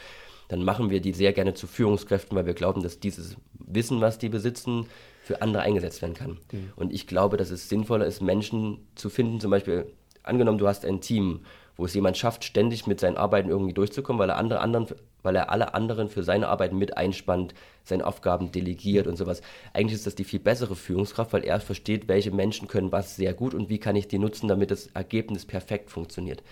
dann 0.48 0.64
machen 0.64 0.90
wir 0.90 1.00
die 1.00 1.12
sehr 1.12 1.32
gerne 1.32 1.54
zu 1.54 1.66
Führungskräften, 1.66 2.36
weil 2.36 2.46
wir 2.46 2.54
glauben, 2.54 2.82
dass 2.82 3.00
dieses 3.00 3.36
Wissen, 3.58 4.00
was 4.00 4.18
die 4.18 4.28
besitzen, 4.28 4.86
für 5.22 5.42
andere 5.42 5.62
eingesetzt 5.62 6.02
werden 6.02 6.14
kann. 6.14 6.38
Mhm. 6.52 6.72
Und 6.76 6.92
ich 6.92 7.06
glaube, 7.06 7.36
dass 7.36 7.50
es 7.50 7.68
sinnvoller 7.68 8.06
ist, 8.06 8.20
Menschen 8.20 8.78
zu 8.96 9.10
finden, 9.10 9.40
zum 9.40 9.50
Beispiel, 9.50 9.86
angenommen, 10.22 10.58
du 10.58 10.68
hast 10.68 10.84
ein 10.84 11.00
Team, 11.00 11.40
wo 11.76 11.84
es 11.86 11.94
jemand 11.94 12.18
schafft, 12.18 12.44
ständig 12.44 12.86
mit 12.86 13.00
seinen 13.00 13.16
Arbeiten 13.16 13.48
irgendwie 13.48 13.72
durchzukommen, 13.72 14.20
weil 14.20 14.30
er, 14.30 14.36
andere, 14.36 14.60
anderen, 14.60 14.86
weil 15.22 15.36
er 15.36 15.50
alle 15.50 15.74
anderen 15.74 16.08
für 16.08 16.22
seine 16.22 16.48
Arbeiten 16.48 16.78
mit 16.78 16.96
einspannt, 16.96 17.54
seine 17.84 18.06
Aufgaben 18.06 18.52
delegiert 18.52 19.06
und 19.06 19.16
sowas. 19.16 19.42
Eigentlich 19.72 19.94
ist 19.94 20.06
das 20.06 20.14
die 20.14 20.24
viel 20.24 20.40
bessere 20.40 20.76
Führungskraft, 20.76 21.32
weil 21.32 21.44
er 21.44 21.60
versteht, 21.60 22.08
welche 22.08 22.30
Menschen 22.30 22.68
können 22.68 22.92
was 22.92 23.16
sehr 23.16 23.34
gut 23.34 23.54
und 23.54 23.68
wie 23.68 23.78
kann 23.78 23.96
ich 23.96 24.08
die 24.08 24.18
nutzen, 24.18 24.48
damit 24.48 24.70
das 24.70 24.88
Ergebnis 24.88 25.46
perfekt 25.46 25.90
funktioniert. 25.90 26.42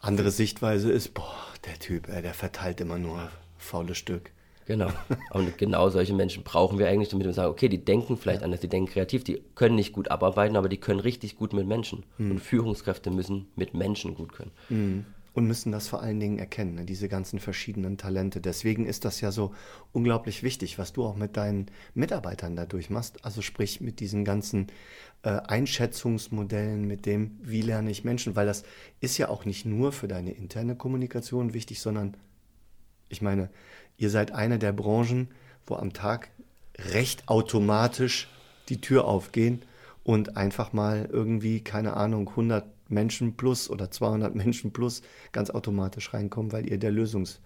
Andere 0.00 0.30
Sichtweise 0.30 0.92
ist, 0.92 1.14
boah, 1.14 1.34
der 1.64 1.78
Typ, 1.78 2.06
der 2.06 2.34
verteilt 2.34 2.80
immer 2.80 2.98
nur 2.98 3.30
faule 3.58 3.94
Stück. 3.94 4.30
Genau. 4.66 4.90
Und 5.30 5.56
genau 5.58 5.88
solche 5.90 6.12
Menschen 6.12 6.42
brauchen 6.42 6.78
wir 6.78 6.88
eigentlich, 6.88 7.08
damit 7.08 7.26
wir 7.26 7.32
sagen, 7.32 7.50
okay, 7.50 7.68
die 7.68 7.84
denken 7.84 8.16
vielleicht 8.16 8.42
anders, 8.42 8.60
die 8.60 8.68
denken 8.68 8.90
kreativ, 8.90 9.24
die 9.24 9.42
können 9.54 9.76
nicht 9.76 9.92
gut 9.92 10.10
abarbeiten, 10.10 10.56
aber 10.56 10.68
die 10.68 10.76
können 10.76 11.00
richtig 11.00 11.36
gut 11.36 11.52
mit 11.52 11.66
Menschen. 11.66 12.02
Mhm. 12.18 12.32
Und 12.32 12.40
Führungskräfte 12.40 13.10
müssen 13.10 13.46
mit 13.54 13.74
Menschen 13.74 14.14
gut 14.14 14.32
können. 14.32 14.50
Mhm. 14.68 15.06
Und 15.36 15.46
müssen 15.46 15.70
das 15.70 15.86
vor 15.86 16.00
allen 16.00 16.18
Dingen 16.18 16.38
erkennen, 16.38 16.76
ne? 16.76 16.84
diese 16.86 17.10
ganzen 17.10 17.40
verschiedenen 17.40 17.98
Talente. 17.98 18.40
Deswegen 18.40 18.86
ist 18.86 19.04
das 19.04 19.20
ja 19.20 19.30
so 19.30 19.54
unglaublich 19.92 20.42
wichtig, 20.42 20.78
was 20.78 20.94
du 20.94 21.04
auch 21.04 21.14
mit 21.14 21.36
deinen 21.36 21.66
Mitarbeitern 21.92 22.56
dadurch 22.56 22.88
machst. 22.88 23.22
Also 23.22 23.42
sprich 23.42 23.82
mit 23.82 24.00
diesen 24.00 24.24
ganzen 24.24 24.68
äh, 25.24 25.28
Einschätzungsmodellen, 25.28 26.86
mit 26.86 27.04
dem, 27.04 27.38
wie 27.42 27.60
lerne 27.60 27.90
ich 27.90 28.02
Menschen, 28.02 28.34
weil 28.34 28.46
das 28.46 28.64
ist 29.00 29.18
ja 29.18 29.28
auch 29.28 29.44
nicht 29.44 29.66
nur 29.66 29.92
für 29.92 30.08
deine 30.08 30.30
interne 30.30 30.74
Kommunikation 30.74 31.52
wichtig, 31.52 31.80
sondern 31.80 32.16
ich 33.10 33.20
meine, 33.20 33.50
ihr 33.98 34.08
seid 34.08 34.32
eine 34.32 34.58
der 34.58 34.72
Branchen, 34.72 35.28
wo 35.66 35.74
am 35.74 35.92
Tag 35.92 36.30
recht 36.78 37.28
automatisch 37.28 38.30
die 38.70 38.80
Tür 38.80 39.04
aufgehen 39.04 39.60
und 40.02 40.38
einfach 40.38 40.72
mal 40.72 41.10
irgendwie, 41.12 41.60
keine 41.60 41.94
Ahnung, 41.94 42.26
100 42.30 42.64
Menschen 42.88 43.36
plus 43.36 43.68
oder 43.70 43.90
200 43.90 44.34
Menschen 44.34 44.72
plus 44.72 45.02
ganz 45.32 45.50
automatisch 45.50 46.12
reinkommen, 46.12 46.52
weil 46.52 46.68
ihr 46.70 46.78
der, 46.78 46.90
Lösungs, 46.90 47.40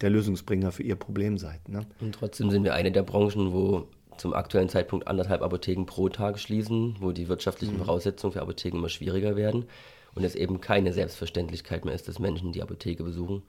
der 0.00 0.10
Lösungsbringer 0.10 0.72
für 0.72 0.82
ihr 0.82 0.96
Problem 0.96 1.38
seid. 1.38 1.68
Ne? 1.68 1.86
Und 2.00 2.14
trotzdem 2.14 2.50
sind 2.50 2.64
wir 2.64 2.74
eine 2.74 2.92
der 2.92 3.02
Branchen, 3.02 3.52
wo 3.52 3.88
zum 4.16 4.34
aktuellen 4.34 4.68
Zeitpunkt 4.68 5.06
anderthalb 5.06 5.42
Apotheken 5.42 5.84
pro 5.86 6.08
Tag 6.08 6.38
schließen, 6.38 6.96
wo 7.00 7.12
die 7.12 7.28
wirtschaftlichen 7.28 7.74
mhm. 7.74 7.84
Voraussetzungen 7.84 8.32
für 8.32 8.42
Apotheken 8.42 8.78
immer 8.78 8.88
schwieriger 8.88 9.36
werden 9.36 9.66
und 10.14 10.24
es 10.24 10.34
eben 10.34 10.60
keine 10.60 10.92
Selbstverständlichkeit 10.92 11.84
mehr 11.84 11.94
ist, 11.94 12.08
dass 12.08 12.18
Menschen 12.18 12.52
die 12.52 12.62
Apotheke 12.62 13.02
besuchen, 13.02 13.42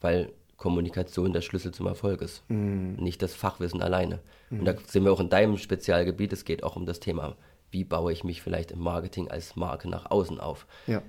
weil 0.00 0.32
Kommunikation 0.56 1.32
der 1.32 1.40
Schlüssel 1.40 1.72
zum 1.72 1.86
Erfolg 1.86 2.20
ist, 2.20 2.42
mm. 2.48 2.96
nicht 2.96 3.22
das 3.22 3.34
Fachwissen 3.34 3.80
alleine. 3.80 4.20
Mm. 4.50 4.58
Und 4.58 4.64
da 4.66 4.74
sind 4.86 5.04
wir 5.04 5.12
auch 5.12 5.20
in 5.20 5.30
deinem 5.30 5.56
Spezialgebiet, 5.56 6.32
es 6.32 6.44
geht 6.44 6.62
auch 6.64 6.76
um 6.76 6.84
das 6.84 7.00
Thema, 7.00 7.36
wie 7.70 7.84
baue 7.84 8.12
ich 8.12 8.24
mich 8.24 8.42
vielleicht 8.42 8.70
im 8.70 8.80
Marketing 8.80 9.30
als 9.30 9.56
Marke 9.56 9.88
nach 9.88 10.10
außen 10.10 10.40
auf. 10.40 10.66
Ja. 10.86 11.02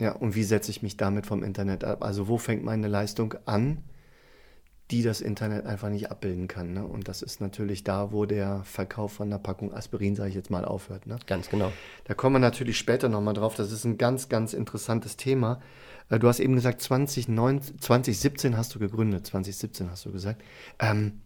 Ja, 0.00 0.12
und 0.12 0.36
wie 0.36 0.44
setze 0.44 0.70
ich 0.70 0.82
mich 0.82 0.96
damit 0.96 1.26
vom 1.26 1.42
Internet 1.42 1.82
ab? 1.82 2.04
Also 2.04 2.28
wo 2.28 2.38
fängt 2.38 2.62
meine 2.64 2.86
Leistung 2.86 3.34
an? 3.46 3.82
die 4.90 5.02
das 5.02 5.20
Internet 5.20 5.66
einfach 5.66 5.90
nicht 5.90 6.10
abbilden 6.10 6.48
kann. 6.48 6.72
Ne? 6.72 6.86
Und 6.86 7.08
das 7.08 7.20
ist 7.20 7.40
natürlich 7.40 7.84
da, 7.84 8.10
wo 8.10 8.24
der 8.24 8.62
Verkauf 8.64 9.12
von 9.12 9.28
einer 9.28 9.38
Packung 9.38 9.74
Aspirin, 9.74 10.16
sage 10.16 10.30
ich 10.30 10.34
jetzt 10.34 10.50
mal, 10.50 10.64
aufhört. 10.64 11.06
Ne? 11.06 11.18
Ganz 11.26 11.50
genau. 11.50 11.72
Da 12.04 12.14
kommen 12.14 12.36
wir 12.36 12.40
natürlich 12.40 12.78
später 12.78 13.08
nochmal 13.08 13.34
drauf. 13.34 13.54
Das 13.54 13.70
ist 13.70 13.84
ein 13.84 13.98
ganz, 13.98 14.30
ganz 14.30 14.54
interessantes 14.54 15.16
Thema. 15.16 15.60
Äh, 16.08 16.18
du 16.18 16.26
hast 16.26 16.40
eben 16.40 16.54
gesagt, 16.54 16.80
2019, 16.80 17.80
2017 17.80 18.56
hast 18.56 18.74
du 18.74 18.78
gegründet, 18.78 19.26
2017 19.26 19.90
hast 19.90 20.06
du 20.06 20.12
gesagt. 20.12 20.42
Ähm, 20.78 21.20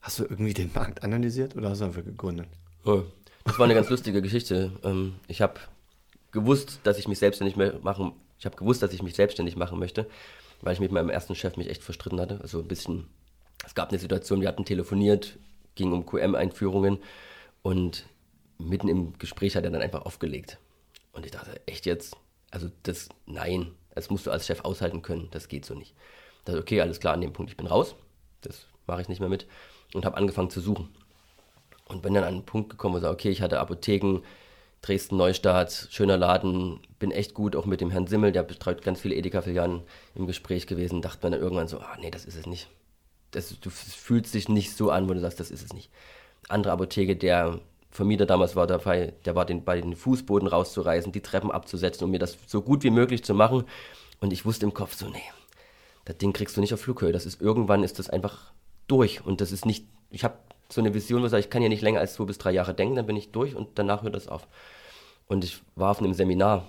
hast 0.00 0.18
du 0.18 0.24
irgendwie 0.24 0.54
den 0.54 0.72
Markt 0.74 1.04
analysiert 1.04 1.54
oder 1.54 1.70
hast 1.70 1.80
du 1.80 1.84
einfach 1.84 2.04
gegründet? 2.04 2.48
Oh, 2.84 3.02
das 3.44 3.58
war 3.58 3.64
eine 3.64 3.74
ganz 3.74 3.90
lustige 3.90 4.22
Geschichte. 4.22 4.72
Ähm, 4.84 5.14
ich 5.28 5.42
habe 5.42 5.60
gewusst, 6.30 6.80
dass 6.84 6.98
ich 6.98 7.08
mich 7.08 7.18
selbstständig 7.18 7.56
machen, 7.56 8.12
ich 8.38 8.46
habe 8.46 8.56
gewusst, 8.56 8.82
dass 8.82 8.92
ich 8.92 9.02
mich 9.02 9.14
selbstständig 9.14 9.56
machen 9.56 9.78
möchte 9.78 10.06
weil 10.62 10.74
ich 10.74 10.80
mit 10.80 10.92
meinem 10.92 11.10
ersten 11.10 11.34
Chef 11.34 11.56
mich 11.56 11.68
echt 11.68 11.82
verstritten 11.82 12.20
hatte. 12.20 12.40
Also 12.40 12.60
ein 12.60 12.68
bisschen, 12.68 13.08
es 13.66 13.74
gab 13.74 13.90
eine 13.90 13.98
Situation, 13.98 14.40
wir 14.40 14.48
hatten 14.48 14.64
telefoniert, 14.64 15.38
ging 15.74 15.92
um 15.92 16.06
QM-Einführungen 16.06 16.98
und 17.62 18.06
mitten 18.58 18.88
im 18.88 19.18
Gespräch 19.18 19.56
hat 19.56 19.64
er 19.64 19.70
dann 19.70 19.82
einfach 19.82 20.06
aufgelegt. 20.06 20.58
Und 21.12 21.26
ich 21.26 21.32
dachte, 21.32 21.60
echt 21.66 21.84
jetzt? 21.84 22.16
Also 22.50 22.70
das, 22.84 23.08
nein, 23.26 23.72
das 23.94 24.08
musst 24.08 24.26
du 24.26 24.30
als 24.30 24.46
Chef 24.46 24.60
aushalten 24.60 25.02
können, 25.02 25.28
das 25.32 25.48
geht 25.48 25.66
so 25.66 25.74
nicht. 25.74 25.94
Ich 26.38 26.44
dachte, 26.44 26.60
okay, 26.60 26.80
alles 26.80 27.00
klar, 27.00 27.14
an 27.14 27.20
dem 27.20 27.32
Punkt, 27.32 27.50
ich 27.50 27.56
bin 27.56 27.66
raus, 27.66 27.96
das 28.40 28.66
mache 28.86 29.02
ich 29.02 29.08
nicht 29.08 29.20
mehr 29.20 29.28
mit 29.28 29.46
und 29.94 30.04
habe 30.04 30.16
angefangen 30.16 30.50
zu 30.50 30.60
suchen. 30.60 30.88
Und 31.92 32.02
bin 32.02 32.14
dann 32.14 32.24
an 32.24 32.34
einen 32.34 32.46
Punkt 32.46 32.70
gekommen, 32.70 32.94
wo 32.94 32.98
ich 32.98 33.02
sage, 33.02 33.14
okay, 33.14 33.30
ich 33.30 33.42
hatte 33.42 33.60
Apotheken, 33.60 34.20
Dresden 34.80 35.16
Neustadt, 35.16 35.88
schöner 35.90 36.16
Laden, 36.16 36.80
bin 36.98 37.12
echt 37.12 37.34
gut, 37.34 37.54
auch 37.54 37.66
mit 37.66 37.80
dem 37.80 37.90
Herrn 37.90 38.08
Simmel, 38.08 38.32
der 38.32 38.42
betreut 38.42 38.82
ganz 38.82 39.00
viele 39.00 39.14
Edeka-Filialen 39.14 39.82
im 40.16 40.26
Gespräch 40.26 40.66
gewesen, 40.66 41.02
dachte 41.02 41.20
man 41.22 41.32
dann 41.32 41.40
irgendwann 41.40 41.68
so, 41.68 41.78
ah 41.78 41.96
nee, 42.00 42.10
das 42.10 42.24
ist 42.24 42.36
es 42.36 42.46
nicht. 42.46 42.68
Das, 43.30 43.60
du 43.60 43.70
fühlst 43.70 44.34
dich 44.34 44.48
nicht 44.48 44.76
so 44.76 44.90
an, 44.90 45.08
wo 45.08 45.14
du 45.14 45.20
sagst, 45.20 45.38
das 45.38 45.50
ist 45.50 45.64
es 45.64 45.72
nicht. 45.72 45.90
Andere 46.48 46.72
Apotheke, 46.72 47.14
der 47.14 47.60
Vermieter 47.90 48.26
damals 48.26 48.56
war 48.56 48.66
dabei, 48.66 49.12
der 49.24 49.36
war 49.36 49.44
den, 49.44 49.64
bei 49.64 49.80
den 49.80 49.94
Fußboden 49.94 50.48
rauszureißen, 50.48 51.12
die 51.12 51.20
Treppen 51.20 51.50
abzusetzen, 51.50 52.04
um 52.04 52.10
mir 52.10 52.18
das 52.18 52.36
so 52.46 52.62
gut 52.62 52.82
wie 52.82 52.90
möglich 52.90 53.22
zu 53.22 53.34
machen. 53.34 53.64
Und 54.20 54.32
ich 54.32 54.44
wusste 54.44 54.66
im 54.66 54.74
Kopf 54.74 54.94
so, 54.94 55.08
nee, 55.08 55.22
das 56.04 56.16
Ding 56.16 56.32
kriegst 56.32 56.56
du 56.56 56.60
nicht 56.60 56.74
auf 56.74 56.80
Flughöhe. 56.80 57.12
Das 57.12 57.26
ist 57.26 57.40
irgendwann 57.40 57.84
ist 57.84 57.98
das 57.98 58.10
einfach 58.10 58.52
durch. 58.88 59.24
Und 59.24 59.40
das 59.40 59.52
ist 59.52 59.66
nicht, 59.66 59.86
ich 60.10 60.24
habe 60.24 60.34
so 60.72 60.80
eine 60.80 60.94
Vision, 60.94 61.22
wo 61.22 61.26
ich 61.26 61.30
sage, 61.30 61.42
ich 61.42 61.50
kann 61.50 61.62
ja 61.62 61.68
nicht 61.68 61.82
länger 61.82 62.00
als 62.00 62.14
zwei 62.14 62.24
bis 62.24 62.38
drei 62.38 62.52
Jahre 62.52 62.74
denken, 62.74 62.96
dann 62.96 63.06
bin 63.06 63.16
ich 63.16 63.30
durch 63.30 63.54
und 63.54 63.68
danach 63.74 64.02
hört 64.02 64.14
das 64.14 64.28
auf. 64.28 64.46
Und 65.26 65.44
ich 65.44 65.60
war 65.76 65.90
auf 65.90 65.98
einem 65.98 66.14
Seminar 66.14 66.64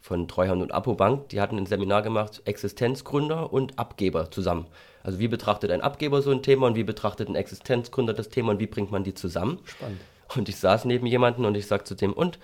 von 0.00 0.28
Treuhand 0.28 0.62
und 0.62 0.72
Apobank. 0.72 1.28
Die 1.28 1.40
hatten 1.40 1.58
ein 1.58 1.66
Seminar 1.66 2.02
gemacht, 2.02 2.42
Existenzgründer 2.44 3.52
und 3.52 3.78
Abgeber 3.78 4.30
zusammen. 4.30 4.66
Also 5.02 5.18
wie 5.18 5.28
betrachtet 5.28 5.70
ein 5.70 5.80
Abgeber 5.80 6.22
so 6.22 6.30
ein 6.30 6.42
Thema 6.42 6.66
und 6.66 6.74
wie 6.74 6.84
betrachtet 6.84 7.28
ein 7.28 7.34
Existenzgründer 7.34 8.14
das 8.14 8.28
Thema 8.28 8.52
und 8.52 8.60
wie 8.60 8.66
bringt 8.66 8.90
man 8.90 9.04
die 9.04 9.14
zusammen? 9.14 9.58
Spannend. 9.64 10.00
Und 10.36 10.48
ich 10.48 10.56
saß 10.56 10.84
neben 10.84 11.06
jemanden 11.06 11.44
und 11.44 11.56
ich 11.56 11.66
sagte 11.66 11.88
zu 11.88 11.94
dem, 11.94 12.12
und 12.12 12.38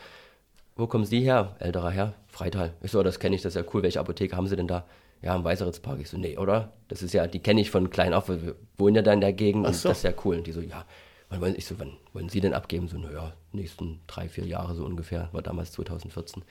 wo 0.74 0.86
kommen 0.86 1.04
Sie 1.04 1.20
her, 1.20 1.56
älterer 1.58 1.90
Herr? 1.90 2.14
Freital. 2.26 2.74
Ich 2.82 2.90
so, 2.90 3.02
das 3.02 3.18
kenne 3.18 3.36
ich, 3.36 3.42
das 3.42 3.54
ist 3.54 3.62
ja 3.62 3.70
cool. 3.72 3.82
Welche 3.82 4.00
Apotheke 4.00 4.36
haben 4.36 4.46
Sie 4.46 4.56
denn 4.56 4.68
da? 4.68 4.84
Ja, 5.26 5.34
im 5.34 5.42
Weißeritzpark. 5.42 5.98
Ich 5.98 6.08
so, 6.08 6.16
nee, 6.16 6.38
oder? 6.38 6.72
Das 6.86 7.02
ist 7.02 7.12
ja, 7.12 7.26
die 7.26 7.40
kenne 7.40 7.60
ich 7.60 7.72
von 7.72 7.90
klein 7.90 8.14
auf. 8.14 8.28
Wir 8.28 8.54
wohnen 8.78 8.94
ja 8.94 9.02
da 9.02 9.12
in 9.12 9.20
der 9.20 9.32
Gegend 9.32 9.64
so. 9.64 9.66
und 9.66 9.84
das 9.86 9.98
ist 9.98 10.04
ja 10.04 10.12
cool. 10.24 10.36
Und 10.36 10.46
die 10.46 10.52
so, 10.52 10.60
ja. 10.60 10.84
Und 11.30 11.58
ich 11.58 11.66
so, 11.66 11.80
wann 11.80 11.94
wollen 12.12 12.28
Sie 12.28 12.40
denn 12.40 12.54
abgeben? 12.54 12.86
So, 12.86 12.96
naja, 12.96 13.32
nächsten 13.50 13.98
drei, 14.06 14.28
vier 14.28 14.46
Jahre 14.46 14.76
so 14.76 14.84
ungefähr. 14.84 15.28
War 15.32 15.42
damals 15.42 15.72
2014. 15.72 16.44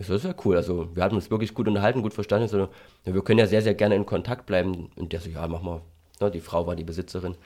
Ich 0.00 0.08
so, 0.08 0.14
das 0.14 0.24
ist 0.24 0.28
ja 0.28 0.34
cool. 0.44 0.56
Also, 0.56 0.96
wir 0.96 1.04
hatten 1.04 1.14
uns 1.14 1.30
wirklich 1.30 1.54
gut 1.54 1.68
unterhalten, 1.68 2.02
gut 2.02 2.12
verstanden. 2.12 2.46
Ich 2.46 2.50
so, 2.50 2.68
ja, 3.04 3.14
wir 3.14 3.22
können 3.22 3.38
ja 3.38 3.46
sehr, 3.46 3.62
sehr 3.62 3.74
gerne 3.74 3.94
in 3.94 4.04
Kontakt 4.04 4.46
bleiben. 4.46 4.90
Und 4.96 5.12
der 5.12 5.20
so, 5.20 5.30
ja, 5.30 5.46
mach 5.46 5.62
mal. 5.62 5.82
Ja, 6.20 6.28
die 6.28 6.40
Frau 6.40 6.66
war 6.66 6.74
die 6.74 6.82
Besitzerin. 6.82 7.36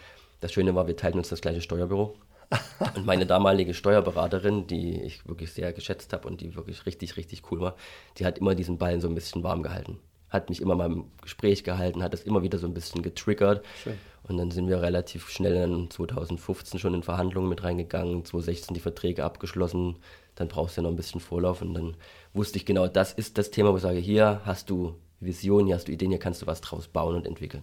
Das 0.40 0.54
Schöne 0.54 0.74
war, 0.74 0.86
wir 0.86 0.96
teilten 0.96 1.18
uns 1.18 1.28
das 1.28 1.42
gleiche 1.42 1.60
Steuerbüro. 1.60 2.14
und 2.96 3.04
meine 3.04 3.26
damalige 3.26 3.74
Steuerberaterin, 3.74 4.66
die 4.68 5.02
ich 5.02 5.28
wirklich 5.28 5.52
sehr 5.52 5.74
geschätzt 5.74 6.14
habe 6.14 6.26
und 6.28 6.40
die 6.40 6.56
wirklich 6.56 6.86
richtig, 6.86 7.18
richtig 7.18 7.42
cool 7.50 7.60
war, 7.60 7.76
die 8.16 8.24
hat 8.24 8.38
immer 8.38 8.54
diesen 8.54 8.78
Ballen 8.78 9.02
so 9.02 9.08
ein 9.08 9.14
bisschen 9.14 9.42
warm 9.42 9.62
gehalten 9.62 9.98
hat 10.32 10.48
mich 10.48 10.60
immer 10.60 10.74
mal 10.74 10.90
im 10.90 11.04
Gespräch 11.20 11.62
gehalten, 11.62 12.02
hat 12.02 12.14
das 12.14 12.22
immer 12.22 12.42
wieder 12.42 12.58
so 12.58 12.66
ein 12.66 12.74
bisschen 12.74 13.02
getriggert. 13.02 13.64
Schön. 13.82 13.98
Und 14.24 14.38
dann 14.38 14.50
sind 14.50 14.68
wir 14.68 14.80
relativ 14.80 15.28
schnell 15.28 15.56
in 15.56 15.90
2015 15.90 16.78
schon 16.80 16.94
in 16.94 17.02
Verhandlungen 17.02 17.48
mit 17.48 17.64
reingegangen, 17.64 18.24
2016 18.24 18.74
die 18.74 18.80
Verträge 18.80 19.24
abgeschlossen. 19.24 19.96
Dann 20.36 20.48
brauchst 20.48 20.76
du 20.76 20.80
ja 20.80 20.84
noch 20.84 20.90
ein 20.90 20.96
bisschen 20.96 21.20
Vorlauf. 21.20 21.60
Und 21.60 21.74
dann 21.74 21.96
wusste 22.32 22.56
ich 22.56 22.64
genau, 22.64 22.86
das 22.86 23.12
ist 23.12 23.36
das 23.36 23.50
Thema, 23.50 23.72
wo 23.72 23.76
ich 23.76 23.82
sage, 23.82 23.98
hier 23.98 24.40
hast 24.44 24.70
du 24.70 24.94
Vision, 25.20 25.66
hier 25.66 25.74
hast 25.74 25.88
du 25.88 25.92
Ideen, 25.92 26.12
hier 26.12 26.20
kannst 26.20 26.40
du 26.40 26.46
was 26.46 26.60
draus 26.60 26.88
bauen 26.88 27.16
und 27.16 27.26
entwickeln. 27.26 27.62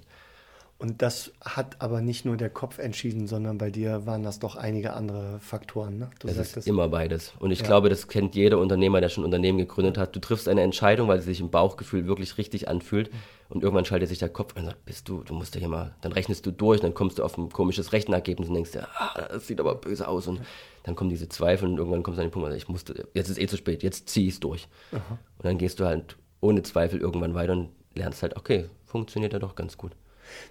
Und 0.82 1.02
das 1.02 1.34
hat 1.42 1.82
aber 1.82 2.00
nicht 2.00 2.24
nur 2.24 2.38
der 2.38 2.50
Kopf 2.50 2.80
entschieden, 2.80 3.28
sondern 3.28 3.58
bei 3.58 3.70
dir 3.70 4.06
waren 4.06 4.24
das 4.24 4.39
doch 4.39 4.56
einige 4.56 4.94
andere 4.94 5.39
Faktoren. 5.42 5.98
Ne? 5.98 6.10
Du 6.20 6.28
das 6.28 6.38
ist 6.38 6.56
das 6.56 6.68
immer 6.68 6.88
beides. 6.88 7.34
Und 7.38 7.52
ich 7.52 7.60
ja. 7.60 7.65
glaube, 7.65 7.89
das 7.89 8.08
kennt 8.08 8.34
jeder 8.34 8.60
Unternehmer, 8.60 9.02
der 9.02 9.10
schon 9.10 9.26
Unternehmen 9.26 9.58
gegründet 9.58 9.98
hat. 9.98 10.15
Du 10.15 10.22
triffst 10.22 10.48
eine 10.48 10.62
Entscheidung, 10.62 11.10
weil 11.10 11.20
sie 11.20 11.26
sich 11.26 11.42
im 11.42 11.50
Bauchgefühl 11.50 12.08
wirklich 12.08 12.38
richtig 12.38 12.70
anfühlt. 12.70 13.12
Und 13.50 13.62
irgendwann 13.62 13.84
schaltet 13.84 14.08
sich 14.08 14.20
der 14.20 14.30
Kopf 14.30 14.56
ein 14.56 14.62
und 14.62 14.65
sagt, 14.68 14.86
bist 14.86 15.10
du, 15.10 15.22
du 15.24 15.34
musst 15.34 15.54
ja 15.56 15.60
hier 15.60 15.68
mal, 15.68 15.96
dann 16.00 16.13
rechnest 16.13 16.46
du 16.46 16.52
durch, 16.52 16.80
dann 16.80 16.94
kommst 16.94 17.20
du 17.20 17.24
auf 17.24 17.38
ein 17.38 17.50
komisches 17.50 17.92
Rechenergebnis 17.92 18.48
und 18.48 18.56
denkst 18.56 18.72
dir, 18.72 18.88
ah, 18.96 19.28
das 19.28 19.48
sieht 19.48 19.60
aber 19.60 19.76
böse 19.76 20.08
aus. 20.08 20.28
Und 20.28 20.39
dann 20.84 20.96
kommen 20.96 21.10
diese 21.10 21.28
Zweifel 21.28 21.68
und 21.68 21.78
irgendwann 21.78 22.04
kommst 22.04 22.20
du 22.20 22.22
an 22.22 22.28
den 22.28 22.32
Punkt, 22.32 22.46
also 22.46 22.58
ich 22.58 22.70
musste, 22.70 23.06
jetzt 23.13 23.28
ist 23.28 23.38
eh 23.38 23.48
zu 23.48 23.58
spät, 23.58 23.84
jetzt 23.84 24.08
zieh 24.08 24.28
ich 24.28 24.36
es 24.36 24.39
durch. 24.39 24.70
Aha. 24.94 25.20
Und 25.39 25.46
dann 25.46 25.58
gehst 25.58 25.82
du 25.82 25.86
halt 25.86 26.15
ohne 26.39 26.63
Zweifel 26.63 27.02
irgendwann 27.02 27.34
weiter 27.34 27.52
und 27.52 27.70
lernst 27.96 28.22
halt, 28.22 28.38
okay, 28.38 28.70
funktioniert 28.86 29.34
ja 29.34 29.39
doch 29.39 29.56
ganz 29.56 29.76
gut. 29.76 29.92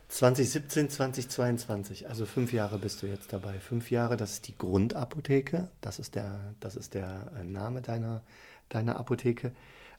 2017, 0.08 0.90
2022, 0.90 2.08
also 2.08 2.26
fünf 2.26 2.52
Jahre 2.52 2.78
bist 2.78 3.02
du 3.02 3.06
jetzt 3.06 3.32
dabei. 3.32 3.58
Fünf 3.60 3.90
Jahre, 3.90 4.16
das 4.16 4.32
ist 4.32 4.48
die 4.48 4.56
Grundapotheke, 4.56 5.68
das 5.80 5.98
ist 5.98 6.14
der, 6.14 6.54
das 6.60 6.76
ist 6.76 6.94
der 6.94 7.32
äh, 7.38 7.44
Name 7.44 7.82
deiner, 7.82 8.22
deiner 8.68 8.96
Apotheke. 8.96 9.52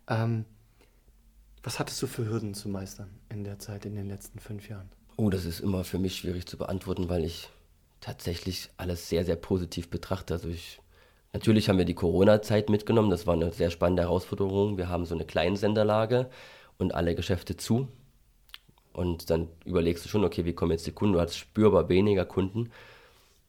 Ähm, 0.07 0.45
was 1.63 1.79
hattest 1.79 2.01
du 2.01 2.07
für 2.07 2.25
Hürden 2.25 2.53
zu 2.53 2.69
meistern 2.69 3.09
in 3.29 3.43
der 3.43 3.59
Zeit, 3.59 3.85
in 3.85 3.95
den 3.95 4.07
letzten 4.07 4.39
fünf 4.39 4.69
Jahren? 4.69 4.89
Oh, 5.17 5.29
das 5.29 5.45
ist 5.45 5.59
immer 5.59 5.83
für 5.83 5.99
mich 5.99 6.15
schwierig 6.15 6.45
zu 6.47 6.57
beantworten, 6.57 7.09
weil 7.09 7.25
ich 7.25 7.49
tatsächlich 7.99 8.69
alles 8.77 9.09
sehr, 9.09 9.25
sehr 9.25 9.35
positiv 9.35 9.89
betrachte. 9.89 10.33
Also 10.33 10.47
ich, 10.47 10.79
natürlich 11.33 11.67
haben 11.67 11.77
wir 11.77 11.85
die 11.85 11.95
Corona-Zeit 11.95 12.69
mitgenommen, 12.69 13.09
das 13.09 13.27
war 13.27 13.33
eine 13.33 13.51
sehr 13.51 13.69
spannende 13.69 14.03
Herausforderung. 14.03 14.77
Wir 14.77 14.87
haben 14.87 15.05
so 15.05 15.15
eine 15.15 15.25
Kleinsenderlage 15.25 16.29
und 16.77 16.95
alle 16.95 17.15
Geschäfte 17.15 17.57
zu. 17.57 17.89
Und 18.99 19.29
dann 19.29 19.47
überlegst 19.63 20.03
du 20.03 20.09
schon, 20.09 20.25
okay, 20.25 20.43
wie 20.43 20.51
kommen 20.51 20.73
jetzt 20.73 20.85
die 20.85 20.91
Kunden? 20.91 21.13
Du 21.13 21.21
hast 21.21 21.37
spürbar 21.37 21.87
weniger 21.87 22.25
Kunden. 22.25 22.69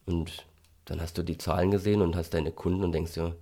Und 0.07 0.47
dann 0.85 1.01
hast 1.01 1.19
du 1.19 1.25
die 1.25 1.39
Zahlen 1.39 1.73
gesehen 1.73 2.03
und 2.03 2.15
hast 2.15 2.35
deine 2.35 2.53
Kunden 2.53 2.85
und 2.85 2.93
denkst 2.93 3.15
dir, 3.15 3.35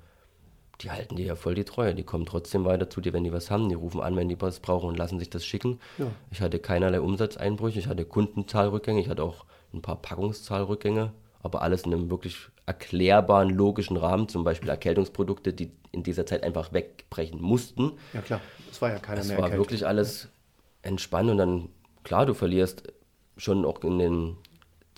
die 0.80 0.90
halten 0.90 1.16
dir 1.16 1.26
ja 1.26 1.36
voll 1.36 1.54
die 1.54 1.64
Treue. 1.64 1.94
Die 1.94 2.04
kommen 2.04 2.24
trotzdem 2.24 2.64
weiter 2.64 2.88
zu 2.88 3.02
dir, 3.02 3.12
wenn 3.12 3.24
die 3.24 3.32
was 3.34 3.50
haben. 3.50 3.68
Die 3.68 3.74
rufen 3.74 4.00
an, 4.00 4.16
wenn 4.16 4.30
die 4.30 4.40
was 4.40 4.60
brauchen 4.60 4.88
und 4.88 4.96
lassen 4.96 5.18
sich 5.18 5.28
das 5.28 5.44
schicken. 5.44 5.80
Ja. 5.98 6.06
Ich 6.30 6.40
hatte 6.40 6.58
keinerlei 6.58 7.02
Umsatzeinbrüche. 7.02 7.78
Ich 7.78 7.88
hatte 7.88 8.06
Kundenzahlrückgänge. 8.06 9.02
Ich 9.02 9.10
hatte 9.10 9.22
auch 9.22 9.44
ein 9.74 9.82
paar 9.82 9.96
Packungszahlrückgänge. 9.96 11.12
Aber 11.42 11.60
alles 11.60 11.82
in 11.82 11.92
einem 11.92 12.10
wirklich 12.10 12.38
erklärbaren, 12.64 13.50
logischen 13.50 13.98
Rahmen. 13.98 14.30
Zum 14.30 14.44
Beispiel 14.44 14.70
Erkältungsprodukte, 14.70 15.52
die 15.52 15.72
in 15.92 16.04
dieser 16.04 16.24
Zeit 16.24 16.42
einfach 16.42 16.72
wegbrechen 16.72 17.38
mussten. 17.42 17.92
Ja, 18.14 18.22
klar. 18.22 18.40
Es 18.70 18.80
war 18.80 18.92
ja 18.92 18.98
keiner 18.98 19.18
das 19.18 19.28
mehr. 19.28 19.36
Es 19.36 19.42
war 19.42 19.52
wirklich 19.52 19.86
alles 19.86 20.28
entspannt 20.80 21.28
und 21.28 21.36
dann 21.36 21.68
klar, 22.08 22.24
du 22.24 22.32
verlierst 22.32 22.84
schon 23.36 23.66
auch 23.66 23.82
in 23.84 23.98
den 23.98 24.36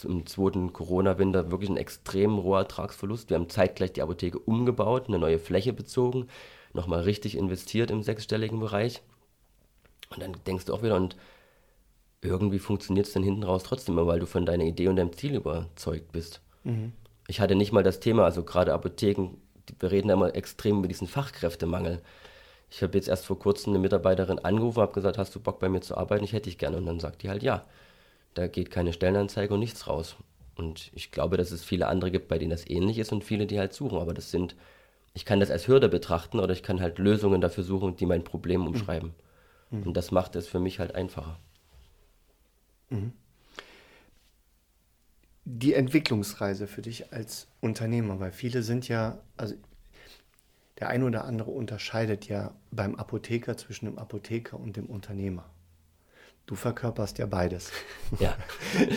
im 0.05 0.25
zweiten 0.25 0.73
Corona-Winter 0.73 1.51
wirklich 1.51 1.69
einen 1.69 1.77
extremen 1.77 2.39
Rohertragsverlust. 2.39 3.29
Wir 3.29 3.37
haben 3.37 3.51
zeitgleich 3.51 3.93
die 3.93 4.01
Apotheke 4.01 4.39
umgebaut, 4.39 5.09
eine 5.09 5.19
neue 5.19 5.39
Fläche 5.39 5.75
bezogen, 5.75 6.29
nochmal 6.73 7.01
richtig 7.01 7.37
investiert 7.37 7.91
im 7.91 8.03
sechsstelligen 8.03 8.61
Bereich. 8.61 9.03
Und 10.09 10.23
dann 10.23 10.37
denkst 10.47 10.65
du 10.65 10.73
auch 10.73 10.83
wieder, 10.83 10.97
und 10.97 11.17
irgendwie 12.23 12.61
funktioniert 12.61 13.09
es 13.09 13.13
dann 13.13 13.25
hinten 13.25 13.43
raus 13.43 13.65
trotzdem 13.65 13.99
immer, 13.99 14.07
weil 14.07 14.21
du 14.21 14.27
von 14.27 14.47
deiner 14.47 14.65
Idee 14.65 14.89
und 14.89 14.97
deinem 14.97 15.13
Ziel 15.13 15.35
überzeugt 15.35 16.13
bist. 16.13 16.41
Mhm. 16.65 16.93
Ich 17.27 17.41
hatte 17.41 17.57
nicht 17.57 17.73
mal 17.73 17.83
das 17.83 18.01
Thema, 18.01 18.25
also 18.25 18.43
gerade 18.43 18.73
Apotheken, 18.73 19.37
wir 19.81 19.91
reden 19.91 20.09
da 20.09 20.15
immer 20.15 20.35
extrem 20.35 20.79
über 20.79 20.89
diesen 20.89 21.09
Fachkräftemangel 21.09 22.01
ich 22.71 22.83
habe 22.83 22.97
jetzt 22.97 23.09
erst 23.09 23.27
vor 23.27 23.39
kurzem 23.39 23.73
eine 23.73 23.81
Mitarbeiterin 23.81 24.39
angerufen, 24.39 24.81
habe 24.81 24.93
gesagt, 24.93 25.19
hast 25.19 25.35
du 25.35 25.41
Bock 25.41 25.59
bei 25.59 25.69
mir 25.69 25.81
zu 25.81 25.97
arbeiten? 25.97 26.25
Ich 26.25 26.33
hätte 26.33 26.49
dich 26.49 26.57
gerne. 26.57 26.77
Und 26.77 26.87
dann 26.87 27.01
sagt 27.01 27.23
die 27.23 27.29
halt 27.29 27.43
ja. 27.43 27.65
Da 28.35 28.47
geht 28.47 28.71
keine 28.71 28.93
Stellenanzeige 28.93 29.53
und 29.53 29.61
nichts 29.61 29.89
raus. 29.89 30.17
Und 30.55 30.91
ich 30.95 31.11
glaube, 31.11 31.37
dass 31.37 31.51
es 31.51 31.65
viele 31.65 31.89
andere 31.89 32.13
gibt, 32.13 32.29
bei 32.29 32.39
denen 32.39 32.51
das 32.51 32.69
ähnlich 32.69 32.99
ist 32.99 33.13
und 33.13 33.25
viele, 33.25 33.47
die 33.47 33.59
halt 33.59 33.73
suchen. 33.73 33.99
Aber 33.99 34.15
das 34.15 34.31
sind, 34.31 34.55
ich 35.15 35.25
kann 35.25 35.41
das 35.41 35.51
als 35.51 35.67
Hürde 35.67 35.89
betrachten 35.89 36.39
oder 36.39 36.53
ich 36.53 36.63
kann 36.63 36.81
halt 36.81 36.99
Lösungen 36.99 37.41
dafür 37.41 37.65
suchen, 37.65 37.97
die 37.97 38.07
mein 38.07 38.23
Problem 38.23 38.65
umschreiben. 38.65 39.15
Mhm. 39.71 39.83
Und 39.83 39.97
das 39.97 40.13
macht 40.13 40.37
es 40.37 40.47
für 40.47 40.61
mich 40.61 40.79
halt 40.79 40.95
einfacher. 40.95 41.41
Mhm. 42.91 43.13
Die 45.45 45.75
Entwicklungsreise 45.75 46.69
für 46.69 46.83
dich 46.83 47.13
als 47.13 47.49
Unternehmer, 47.61 48.21
weil 48.21 48.31
viele 48.31 48.63
sind 48.63 48.87
ja, 48.87 49.19
also 49.37 49.57
der 50.81 50.89
eine 50.89 51.05
oder 51.05 51.25
andere 51.25 51.51
unterscheidet 51.51 52.27
ja 52.27 52.55
beim 52.71 52.95
Apotheker 52.95 53.57
zwischen 53.57 53.85
dem 53.85 53.99
Apotheker 53.99 54.59
und 54.59 54.77
dem 54.77 54.87
Unternehmer. 54.87 55.51
Du 56.47 56.55
verkörperst 56.57 57.19
ja 57.19 57.27
beides. 57.27 57.71
Ja. 58.19 58.37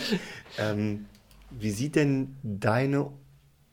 ähm, 0.58 1.06
wie 1.50 1.70
sieht 1.70 1.94
denn 1.94 2.36
deine 2.42 3.12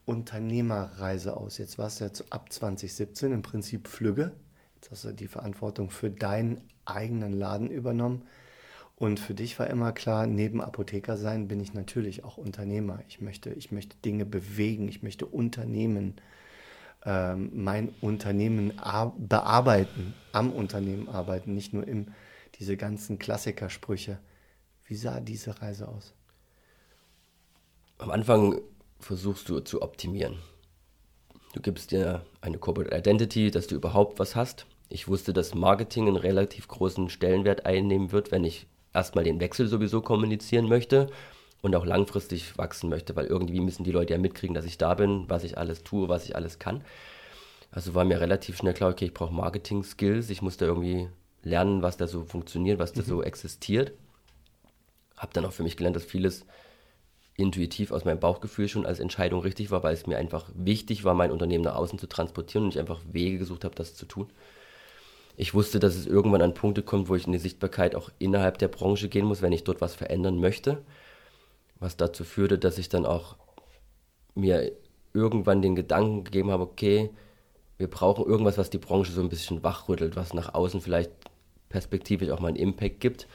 Unternehmerreise 0.05 1.35
aus? 1.37 1.57
Jetzt 1.57 1.77
warst 1.77 1.99
du 1.99 2.03
jetzt 2.03 2.31
ab 2.31 2.51
2017 2.51 3.31
im 3.31 3.41
Prinzip 3.41 3.87
Flügge. 3.87 4.33
Jetzt 4.75 4.91
hast 4.91 5.05
du 5.05 5.13
die 5.13 5.27
Verantwortung 5.27 5.89
für 5.89 6.11
deinen 6.11 6.61
eigenen 6.85 7.33
Laden 7.33 7.71
übernommen. 7.71 8.27
Und 8.97 9.19
für 9.19 9.33
dich 9.33 9.57
war 9.57 9.67
immer 9.67 9.93
klar, 9.93 10.27
neben 10.27 10.61
Apotheker 10.61 11.17
sein 11.17 11.47
bin 11.47 11.59
ich 11.59 11.73
natürlich 11.73 12.23
auch 12.23 12.37
Unternehmer. 12.37 12.99
Ich 13.07 13.19
möchte, 13.19 13.49
ich 13.51 13.71
möchte 13.71 13.97
Dinge 14.05 14.27
bewegen, 14.27 14.87
ich 14.87 15.01
möchte 15.01 15.25
Unternehmen, 15.25 16.17
ähm, 17.05 17.51
mein 17.53 17.89
Unternehmen 18.01 18.73
bearbeiten, 19.17 20.13
am 20.31 20.51
Unternehmen 20.51 21.09
arbeiten, 21.09 21.53
nicht 21.53 21.73
nur 21.73 21.87
im 21.87 22.13
diese 22.59 22.77
ganzen 22.77 23.17
Klassikersprüche. 23.17 24.19
Wie 24.85 24.95
sah 24.95 25.19
diese 25.19 25.61
Reise 25.61 25.87
aus? 25.87 26.13
Am 27.97 28.11
Anfang 28.11 28.61
versuchst 28.99 29.49
du 29.49 29.61
zu 29.61 29.81
optimieren. 29.81 30.37
Du 31.53 31.61
gibst 31.61 31.91
dir 31.91 32.23
eine 32.39 32.59
Corporate 32.59 32.95
Identity, 32.95 33.49
dass 33.49 33.67
du 33.67 33.75
überhaupt 33.75 34.19
was 34.19 34.35
hast. 34.35 34.67
Ich 34.89 35.07
wusste, 35.07 35.33
dass 35.33 35.55
Marketing 35.55 36.07
einen 36.07 36.17
relativ 36.17 36.67
großen 36.67 37.09
Stellenwert 37.09 37.65
einnehmen 37.65 38.11
wird, 38.11 38.31
wenn 38.31 38.43
ich 38.43 38.67
erstmal 38.93 39.23
den 39.23 39.39
Wechsel 39.39 39.67
sowieso 39.67 40.01
kommunizieren 40.01 40.67
möchte 40.67 41.07
und 41.61 41.75
auch 41.75 41.85
langfristig 41.85 42.57
wachsen 42.57 42.89
möchte, 42.89 43.15
weil 43.15 43.25
irgendwie 43.25 43.59
müssen 43.59 43.83
die 43.83 43.91
Leute 43.91 44.13
ja 44.13 44.19
mitkriegen, 44.19 44.53
dass 44.53 44.65
ich 44.65 44.77
da 44.77 44.95
bin, 44.95 45.25
was 45.27 45.43
ich 45.43 45.57
alles 45.57 45.83
tue, 45.83 46.09
was 46.09 46.25
ich 46.25 46.35
alles 46.35 46.59
kann. 46.59 46.81
Also 47.71 47.93
war 47.93 48.03
mir 48.03 48.19
relativ 48.19 48.57
schnell 48.57 48.73
klar, 48.73 48.91
okay, 48.91 49.05
ich 49.05 49.13
brauche 49.13 49.33
Marketing-Skills, 49.33 50.29
ich 50.29 50.41
muss 50.41 50.57
da 50.57 50.65
irgendwie 50.65 51.07
lernen, 51.43 51.81
was 51.81 51.97
da 51.97 52.07
so 52.07 52.23
funktioniert, 52.25 52.79
was 52.79 52.93
da 52.93 53.01
mhm. 53.01 53.05
so 53.05 53.23
existiert. 53.23 53.93
Habe 55.17 55.33
dann 55.33 55.45
auch 55.45 55.53
für 55.53 55.63
mich 55.63 55.77
gelernt, 55.77 55.95
dass 55.95 56.03
vieles 56.03 56.45
intuitiv 57.37 57.91
aus 57.91 58.05
meinem 58.05 58.19
Bauchgefühl 58.19 58.67
schon 58.67 58.85
als 58.85 58.99
Entscheidung 58.99 59.41
richtig 59.41 59.71
war, 59.71 59.83
weil 59.83 59.93
es 59.93 60.05
mir 60.05 60.17
einfach 60.17 60.49
wichtig 60.53 61.03
war, 61.03 61.13
mein 61.13 61.31
Unternehmen 61.31 61.63
nach 61.63 61.75
außen 61.75 61.97
zu 61.97 62.07
transportieren 62.07 62.65
und 62.65 62.71
ich 62.71 62.79
einfach 62.79 63.01
Wege 63.09 63.37
gesucht 63.37 63.63
habe, 63.63 63.75
das 63.75 63.95
zu 63.95 64.05
tun. 64.05 64.29
Ich 65.37 65.53
wusste, 65.53 65.79
dass 65.79 65.95
es 65.95 66.07
irgendwann 66.07 66.41
an 66.41 66.53
Punkte 66.53 66.83
kommt, 66.83 67.07
wo 67.07 67.15
ich 67.15 67.25
in 67.25 67.31
die 67.31 67.39
Sichtbarkeit 67.39 67.95
auch 67.95 68.09
innerhalb 68.19 68.57
der 68.57 68.67
Branche 68.67 69.07
gehen 69.07 69.25
muss, 69.25 69.41
wenn 69.41 69.53
ich 69.53 69.63
dort 69.63 69.81
was 69.81 69.95
verändern 69.95 70.39
möchte. 70.39 70.83
Was 71.81 71.97
dazu 71.97 72.23
führte, 72.23 72.57
dass 72.57 72.77
ich 72.77 72.87
dann 72.87 73.05
auch 73.05 73.35
mir 74.33 74.71
irgendwann 75.13 75.61
den 75.61 75.75
Gedanken 75.75 76.23
gegeben 76.23 76.51
habe, 76.51 76.63
okay, 76.63 77.09
wir 77.77 77.89
brauchen 77.89 78.25
irgendwas, 78.25 78.57
was 78.57 78.69
die 78.69 78.77
Branche 78.77 79.11
so 79.11 79.21
ein 79.21 79.27
bisschen 79.27 79.63
wachrüttelt, 79.63 80.15
was 80.15 80.33
nach 80.33 80.53
außen 80.53 80.79
vielleicht 80.79 81.11
perspektivisch 81.67 82.29
auch 82.29 82.39
mal 82.39 82.49
einen 82.49 82.57
Impact 82.57 83.01
gibt. 83.01 83.27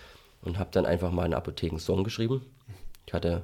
Und 0.42 0.58
habe 0.58 0.70
dann 0.70 0.86
einfach 0.86 1.10
mal 1.10 1.24
einen 1.24 1.34
Apotheken-Song 1.34 2.04
geschrieben. 2.04 2.46
Ich 3.06 3.12
hatte, 3.12 3.42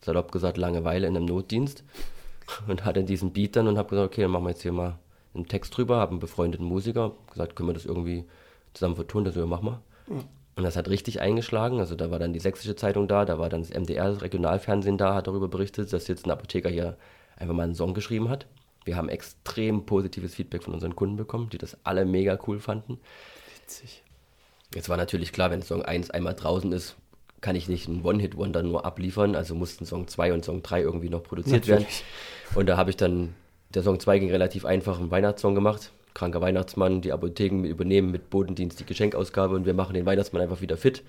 salopp 0.00 0.30
gesagt, 0.30 0.56
Langeweile 0.56 1.08
in 1.08 1.16
einem 1.16 1.26
Notdienst 1.26 1.82
und 2.68 2.84
hatte 2.84 3.02
diesen 3.02 3.32
Beat 3.32 3.56
dann 3.56 3.66
und 3.66 3.76
habe 3.76 3.90
gesagt, 3.90 4.12
okay, 4.12 4.22
dann 4.22 4.30
machen 4.30 4.44
wir 4.44 4.50
jetzt 4.50 4.62
hier 4.62 4.72
mal 4.72 4.98
einen 5.34 5.48
Text 5.48 5.76
drüber, 5.76 5.96
habe 5.96 6.12
einen 6.12 6.20
befreundeten 6.20 6.64
Musiker 6.64 7.12
gesagt, 7.30 7.56
können 7.56 7.68
wir 7.68 7.74
das 7.74 7.84
irgendwie 7.84 8.24
zusammen 8.74 8.94
vertonen, 8.94 9.24
das 9.24 9.34
wir 9.34 9.46
machen 9.46 9.66
wir. 9.66 9.82
Mhm. 10.14 10.24
Und 10.56 10.64
das 10.64 10.76
hat 10.76 10.88
richtig 10.88 11.20
eingeschlagen. 11.20 11.80
Also 11.80 11.94
da 11.94 12.10
war 12.10 12.18
dann 12.18 12.32
die 12.32 12.40
sächsische 12.40 12.74
Zeitung 12.76 13.08
da, 13.08 13.26
da 13.26 13.38
war 13.38 13.50
dann 13.50 13.60
das 13.60 13.70
MDR, 13.70 14.10
das 14.10 14.22
Regionalfernsehen 14.22 14.96
da, 14.96 15.14
hat 15.14 15.26
darüber 15.26 15.48
berichtet, 15.48 15.92
dass 15.92 16.08
jetzt 16.08 16.26
ein 16.26 16.30
Apotheker 16.30 16.70
hier 16.70 16.96
einfach 17.36 17.54
mal 17.54 17.64
einen 17.64 17.74
Song 17.74 17.92
geschrieben 17.92 18.30
hat. 18.30 18.46
Wir 18.84 18.96
haben 18.96 19.10
extrem 19.10 19.84
positives 19.84 20.34
Feedback 20.34 20.62
von 20.62 20.72
unseren 20.72 20.96
Kunden 20.96 21.16
bekommen, 21.16 21.50
die 21.50 21.58
das 21.58 21.76
alle 21.84 22.06
mega 22.06 22.38
cool 22.46 22.58
fanden. 22.58 22.98
Witzig. 23.60 24.02
Jetzt 24.74 24.88
war 24.88 24.96
natürlich 24.96 25.32
klar, 25.32 25.50
wenn 25.50 25.60
Song 25.60 25.82
1 25.82 26.10
einmal 26.10 26.34
draußen 26.34 26.72
ist, 26.72 26.96
kann 27.42 27.54
ich 27.54 27.68
nicht 27.68 27.88
einen 27.88 28.02
One-Hit-Wonder 28.02 28.62
nur 28.62 28.86
abliefern, 28.86 29.36
also 29.36 29.54
mussten 29.54 29.84
Song 29.84 30.08
2 30.08 30.32
und 30.32 30.44
Song 30.44 30.62
3 30.62 30.80
irgendwie 30.80 31.10
noch 31.10 31.22
produziert 31.22 31.68
natürlich. 31.68 31.86
werden. 31.86 32.58
Und 32.58 32.66
da 32.66 32.76
habe 32.76 32.90
ich 32.90 32.96
dann, 32.96 33.34
der 33.74 33.82
Song 33.82 34.00
2 34.00 34.20
ging 34.20 34.30
relativ 34.30 34.64
einfach, 34.64 34.98
einen 34.98 35.10
Weihnachtssong 35.10 35.54
gemacht. 35.54 35.92
Kranker 36.16 36.40
Weihnachtsmann, 36.40 37.00
die 37.00 37.12
Apotheken 37.12 37.64
übernehmen 37.64 38.10
mit 38.10 38.30
Bodendienst 38.30 38.80
die 38.80 38.86
Geschenkausgabe 38.86 39.54
und 39.54 39.66
wir 39.66 39.74
machen 39.74 39.94
den 39.94 40.06
Weihnachtsmann 40.06 40.42
einfach 40.42 40.60
wieder 40.60 40.76
fit. 40.76 41.02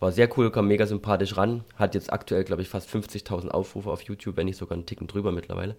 War 0.00 0.10
sehr 0.10 0.28
cool, 0.36 0.50
kam 0.50 0.66
mega 0.66 0.86
sympathisch 0.86 1.36
ran. 1.36 1.64
Hat 1.76 1.94
jetzt 1.94 2.12
aktuell, 2.12 2.44
glaube 2.44 2.62
ich, 2.62 2.68
fast 2.68 2.88
50.000 2.88 3.48
Aufrufe 3.48 3.90
auf 3.90 4.02
YouTube, 4.02 4.36
wenn 4.36 4.46
nicht 4.46 4.58
sogar 4.58 4.76
einen 4.76 4.86
Ticken 4.86 5.06
drüber 5.06 5.32
mittlerweile. 5.32 5.76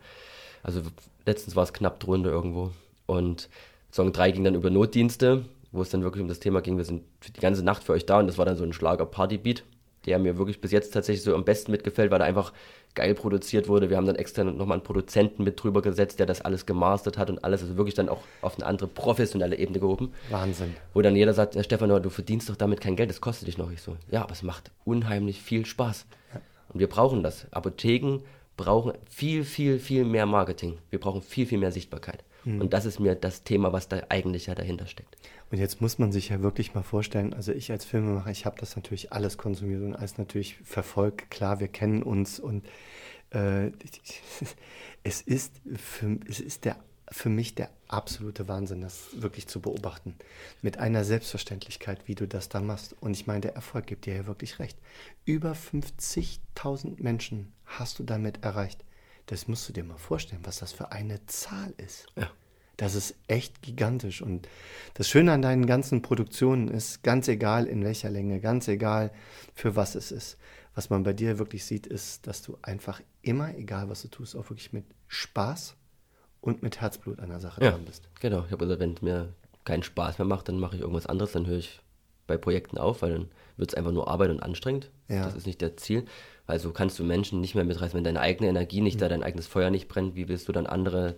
Also 0.64 0.82
letztens 1.26 1.56
war 1.56 1.64
es 1.64 1.74
knapp 1.74 2.00
drunter 2.00 2.30
irgendwo. 2.30 2.72
Und 3.06 3.50
Song 3.92 4.14
3 4.14 4.32
ging 4.32 4.44
dann 4.44 4.56
über 4.56 4.70
Notdienste 4.70 5.46
wo 5.76 5.82
es 5.82 5.90
dann 5.90 6.04
wirklich 6.04 6.22
um 6.22 6.28
das 6.28 6.40
Thema 6.40 6.62
ging, 6.62 6.78
wir 6.78 6.86
sind 6.86 7.04
die 7.28 7.40
ganze 7.40 7.64
Nacht 7.64 7.84
für 7.84 7.94
euch 7.94 8.06
da 8.06 8.20
und 8.20 8.28
das 8.28 8.38
war 8.38 8.46
dann 8.46 8.56
so 8.56 8.64
ein 8.64 8.74
Schlager-Party-Beat, 8.74 9.64
der 10.06 10.20
mir 10.20 10.38
wirklich 10.38 10.62
bis 10.62 10.72
jetzt 10.72 10.94
tatsächlich 10.94 11.24
so 11.24 11.36
am 11.36 11.46
besten 11.46 11.72
mitgefällt, 11.72 12.12
weil 12.12 12.22
er 12.22 12.28
einfach 12.28 12.54
geil 12.96 13.14
produziert 13.14 13.68
wurde. 13.68 13.90
Wir 13.90 13.98
haben 13.98 14.08
dann 14.08 14.16
extra 14.16 14.44
nochmal 14.44 14.78
einen 14.78 14.84
Produzenten 14.84 15.44
mit 15.44 15.62
drüber 15.62 15.82
gesetzt, 15.82 16.20
der 16.20 16.26
das 16.26 16.42
alles 16.42 16.66
gemastert 16.66 17.18
hat 17.18 17.30
und 17.30 17.44
alles, 17.44 17.62
also 17.62 17.78
wirklich 17.78 17.96
dann 17.96 18.10
auch 18.10 18.22
auf 18.42 18.56
eine 18.56 18.66
andere 18.66 18.88
professionelle 18.88 19.58
Ebene 19.58 19.80
gehoben. 19.80 20.14
Wahnsinn. 20.30 20.76
Wo 20.94 21.02
dann 21.02 21.16
jeder 21.16 21.34
sagt, 21.34 21.56
Herr 21.56 21.64
Stefan, 21.64 21.90
du 21.90 22.10
verdienst 22.10 22.50
doch 22.50 22.56
damit 22.56 22.82
kein 22.82 22.96
Geld, 22.96 23.10
das 23.10 23.22
kostet 23.22 23.48
dich 23.48 23.58
noch. 23.58 23.72
Ich 23.72 23.82
so, 23.82 23.96
ja, 24.10 24.24
aber 24.24 24.32
es 24.32 24.44
macht 24.44 24.72
unheimlich 24.86 25.42
viel 25.42 25.66
Spaß. 25.66 26.06
Ja. 26.34 26.42
Und 26.70 26.80
wir 26.80 26.88
brauchen 26.88 27.22
das. 27.22 27.46
Apotheken 27.52 28.22
brauchen 28.58 28.94
viel, 29.10 29.44
viel, 29.44 29.80
viel 29.80 30.06
mehr 30.06 30.26
Marketing. 30.26 30.78
Wir 30.90 31.00
brauchen 31.00 31.22
viel, 31.22 31.46
viel 31.46 31.58
mehr 31.58 31.72
Sichtbarkeit. 31.72 32.24
Mhm. 32.46 32.62
Und 32.62 32.74
das 32.74 32.86
ist 32.86 33.00
mir 33.00 33.16
das 33.16 33.44
Thema, 33.44 33.74
was 33.74 33.88
da 33.88 34.02
eigentlich 34.10 34.46
ja 34.46 34.56
dahinter 34.56 34.88
steckt. 34.88 35.16
Und 35.52 35.60
jetzt 35.60 35.80
muss 35.80 36.00
man 36.00 36.12
sich 36.12 36.30
ja 36.30 36.42
wirklich 36.42 36.74
mal 36.74 36.84
vorstellen, 36.84 37.34
also 37.34 37.52
ich 37.52 37.72
als 37.72 37.86
Filmemacher, 37.86 38.32
ich 38.32 38.46
habe 38.46 38.60
das 38.60 38.76
natürlich 38.76 39.14
alles 39.14 39.38
konsumiert 39.38 39.84
und 39.84 39.96
alles 39.96 40.18
natürlich 40.18 40.58
verfolgt. 40.64 41.30
Klar, 41.30 41.60
wir 41.60 41.68
kennen 41.68 42.04
uns 42.04 42.40
und 42.40 42.66
äh, 43.32 43.68
es, 45.04 45.22
ist 45.22 45.62
für, 45.76 46.18
es 46.28 46.40
ist 46.40 46.66
der, 46.66 46.78
für 47.12 47.30
mich 47.30 47.54
der 47.56 47.70
absolute 47.88 48.48
Wahnsinn, 48.48 48.82
das 48.82 49.10
wirklich 49.22 49.48
zu 49.48 49.62
beobachten. 49.62 50.16
Mit 50.62 50.80
einer 50.80 51.04
Selbstverständlichkeit, 51.04 52.08
wie 52.08 52.16
du 52.16 52.28
das 52.28 52.50
da 52.50 52.62
machst. 52.62 52.96
Und 53.00 53.12
ich 53.12 53.28
meine, 53.28 53.42
der 53.42 53.56
Erfolg 53.56 53.86
gibt 53.86 54.06
dir 54.06 54.16
ja 54.16 54.26
wirklich 54.26 54.60
recht. 54.60 54.78
Über 55.26 55.54
50.000 55.54 57.02
Menschen 57.02 57.54
hast 57.66 58.00
du 58.00 58.04
damit 58.04 58.44
erreicht. 58.44 58.84
Das 59.28 59.48
musst 59.48 59.68
du 59.70 59.74
dir 59.74 59.84
mal 59.84 59.98
vorstellen, 59.98 60.42
was 60.46 60.60
das 60.60 60.74
für 60.74 60.92
eine 60.92 61.26
Zahl 61.28 61.74
ist. 61.78 62.08
Ja. 62.16 62.30
Das 62.78 62.96
ist 62.96 63.16
echt 63.28 63.62
gigantisch. 63.62 64.22
Und 64.22 64.48
das 64.96 65.08
Schöne 65.08 65.32
an 65.32 65.42
deinen 65.42 65.66
ganzen 65.66 66.02
Produktionen 66.02 66.68
ist, 66.68 67.04
ganz 67.04 67.28
egal 67.28 67.68
in 67.68 67.84
welcher 67.84 68.10
Länge, 68.10 68.40
ganz 68.40 68.68
egal 68.68 69.12
für 69.54 69.76
was 69.76 69.96
es 69.96 70.12
ist, 70.12 70.38
was 70.74 70.90
man 70.90 71.04
bei 71.04 71.14
dir 71.14 71.40
wirklich 71.40 71.64
sieht, 71.64 71.88
ist, 71.88 72.28
dass 72.28 72.42
du 72.42 72.58
einfach 72.62 73.02
immer, 73.22 73.56
egal 73.58 73.90
was 73.90 74.02
du 74.02 74.10
tust, 74.10 74.36
auch 74.36 74.50
wirklich 74.50 74.74
mit 74.74 74.86
Spaß 75.08 75.76
und 76.42 76.64
mit 76.64 76.82
Herzblut 76.82 77.20
an 77.20 77.30
der 77.30 77.40
Sache 77.40 77.64
ja, 77.64 77.72
dran 77.72 77.86
bist. 77.86 78.10
Genau, 78.20 78.40
ich 78.46 78.52
habe 78.52 78.66
gesagt, 78.66 78.82
wenn 78.82 78.94
es 78.94 79.02
mir 79.02 79.34
keinen 79.64 79.84
Spaß 79.84 80.20
mehr 80.20 80.28
macht, 80.28 80.50
dann 80.50 80.60
mache 80.60 80.76
ich 80.76 80.82
irgendwas 80.82 81.08
anderes, 81.08 81.32
dann 81.32 81.48
höre 81.48 81.58
ich 81.58 81.82
bei 82.28 82.38
Projekten 82.38 82.78
auf, 82.78 83.02
weil 83.02 83.12
dann 83.12 83.30
wird 83.58 83.72
es 83.72 83.76
einfach 83.76 83.92
nur 83.92 84.08
Arbeit 84.10 84.32
und 84.32 84.44
anstrengend. 84.44 84.92
Ja. 85.08 85.24
Das 85.24 85.36
ist 85.36 85.48
nicht 85.48 85.62
der 85.62 85.78
Ziel. 85.78 86.06
Also 86.46 86.72
kannst 86.72 87.00
du 87.00 87.04
Menschen 87.04 87.42
nicht 87.42 87.56
mehr 87.56 87.64
mitreißen, 87.64 87.96
wenn 87.96 88.04
deine 88.04 88.20
eigene 88.20 88.50
Energie 88.50 88.82
nicht 88.82 88.96
mhm. 88.96 89.00
da, 89.00 89.10
dein 89.10 89.24
eigenes 89.24 89.48
Feuer 89.48 89.70
nicht 89.70 89.88
brennt, 89.88 90.16
wie 90.16 90.28
willst 90.28 90.48
du 90.48 90.52
dann 90.52 90.68
andere 90.68 91.16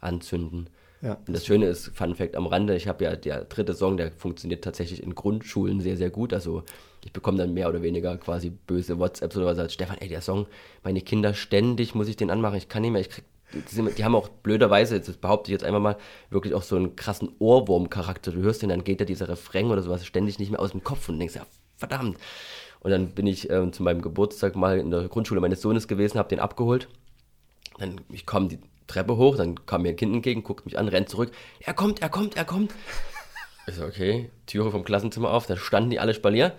anzünden? 0.00 0.70
Ja. 1.02 1.14
Und 1.26 1.32
das 1.34 1.46
Schöne 1.46 1.66
ist, 1.66 1.88
Fun 1.94 2.14
Fact 2.14 2.36
am 2.36 2.46
Rande, 2.46 2.76
ich 2.76 2.86
habe 2.86 3.04
ja 3.04 3.16
der 3.16 3.44
dritte 3.44 3.74
Song, 3.74 3.96
der 3.96 4.12
funktioniert 4.12 4.62
tatsächlich 4.62 5.02
in 5.02 5.14
Grundschulen 5.14 5.80
sehr, 5.80 5.96
sehr 5.96 6.10
gut. 6.10 6.34
Also 6.34 6.62
ich 7.04 7.12
bekomme 7.12 7.38
dann 7.38 7.54
mehr 7.54 7.68
oder 7.68 7.82
weniger 7.82 8.16
quasi 8.18 8.50
böse 8.50 8.98
WhatsApps 8.98 9.36
oder 9.36 9.46
was 9.46 9.58
als 9.58 9.72
Stefan, 9.72 9.96
ey, 9.98 10.08
der 10.08 10.20
Song, 10.20 10.46
meine 10.82 11.00
Kinder 11.00 11.32
ständig 11.32 11.94
muss 11.94 12.08
ich 12.08 12.16
den 12.16 12.30
anmachen, 12.30 12.58
ich 12.58 12.68
kann 12.68 12.82
nicht 12.82 12.90
mehr, 12.90 13.00
ich 13.00 13.08
krieg, 13.08 13.24
die, 13.52 14.04
haben 14.04 14.14
auch 14.14 14.28
blöderweise, 14.28 15.00
das 15.00 15.16
behaupte 15.16 15.50
ich 15.50 15.52
jetzt 15.52 15.64
einfach 15.64 15.80
mal, 15.80 15.96
wirklich 16.28 16.54
auch 16.54 16.62
so 16.62 16.76
einen 16.76 16.94
krassen 16.94 17.30
Ohrwurm-Charakter. 17.38 18.30
Du 18.30 18.42
hörst 18.42 18.62
den, 18.62 18.68
dann 18.68 18.84
geht 18.84 19.00
ja 19.00 19.06
dieser 19.06 19.28
Refrain 19.28 19.66
oder 19.66 19.82
sowas 19.82 20.06
ständig 20.06 20.38
nicht 20.38 20.50
mehr 20.50 20.60
aus 20.60 20.70
dem 20.70 20.84
Kopf 20.84 21.08
und 21.08 21.18
denkst, 21.18 21.34
ja, 21.34 21.46
verdammt. 21.76 22.18
Und 22.80 22.90
dann 22.90 23.08
bin 23.10 23.26
ich 23.26 23.50
äh, 23.50 23.70
zu 23.72 23.82
meinem 23.82 24.02
Geburtstag 24.02 24.54
mal 24.54 24.78
in 24.78 24.90
der 24.90 25.08
Grundschule 25.08 25.40
meines 25.40 25.62
Sohnes 25.62 25.88
gewesen, 25.88 26.18
habe 26.18 26.28
den 26.28 26.38
abgeholt. 26.38 26.88
Dann, 27.78 28.00
ich 28.10 28.24
komme 28.24 28.48
die 28.48 28.60
Treppe 28.90 29.16
hoch, 29.16 29.36
dann 29.36 29.66
kam 29.66 29.82
mir 29.82 29.90
ein 29.90 29.96
Kind 29.96 30.14
entgegen, 30.14 30.42
guckt 30.42 30.66
mich 30.66 30.78
an, 30.78 30.88
rennt 30.88 31.08
zurück. 31.08 31.30
Er 31.60 31.74
kommt, 31.74 32.02
er 32.02 32.08
kommt, 32.08 32.36
er 32.36 32.44
kommt. 32.44 32.74
Ich 33.66 33.76
so, 33.76 33.84
okay, 33.84 34.30
Türe 34.46 34.70
vom 34.72 34.82
Klassenzimmer 34.82 35.30
auf, 35.30 35.46
da 35.46 35.56
standen 35.56 35.90
die 35.90 36.00
alle 36.00 36.12
Spalier 36.12 36.54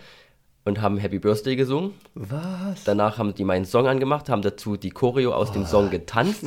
und 0.63 0.81
haben 0.81 0.97
Happy 0.97 1.19
Birthday 1.19 1.57
gesungen. 1.57 1.93
Was? 2.13 2.85
Danach 2.85 3.17
haben 3.17 3.35
die 3.35 3.43
meinen 3.43 3.65
Song 3.65 3.87
angemacht, 3.87 4.29
haben 4.29 4.41
dazu 4.41 4.77
die 4.77 4.91
Choreo 4.91 5.33
aus 5.33 5.49
oh. 5.49 5.53
dem 5.53 5.65
Song 5.65 5.89
getanzt 5.89 6.45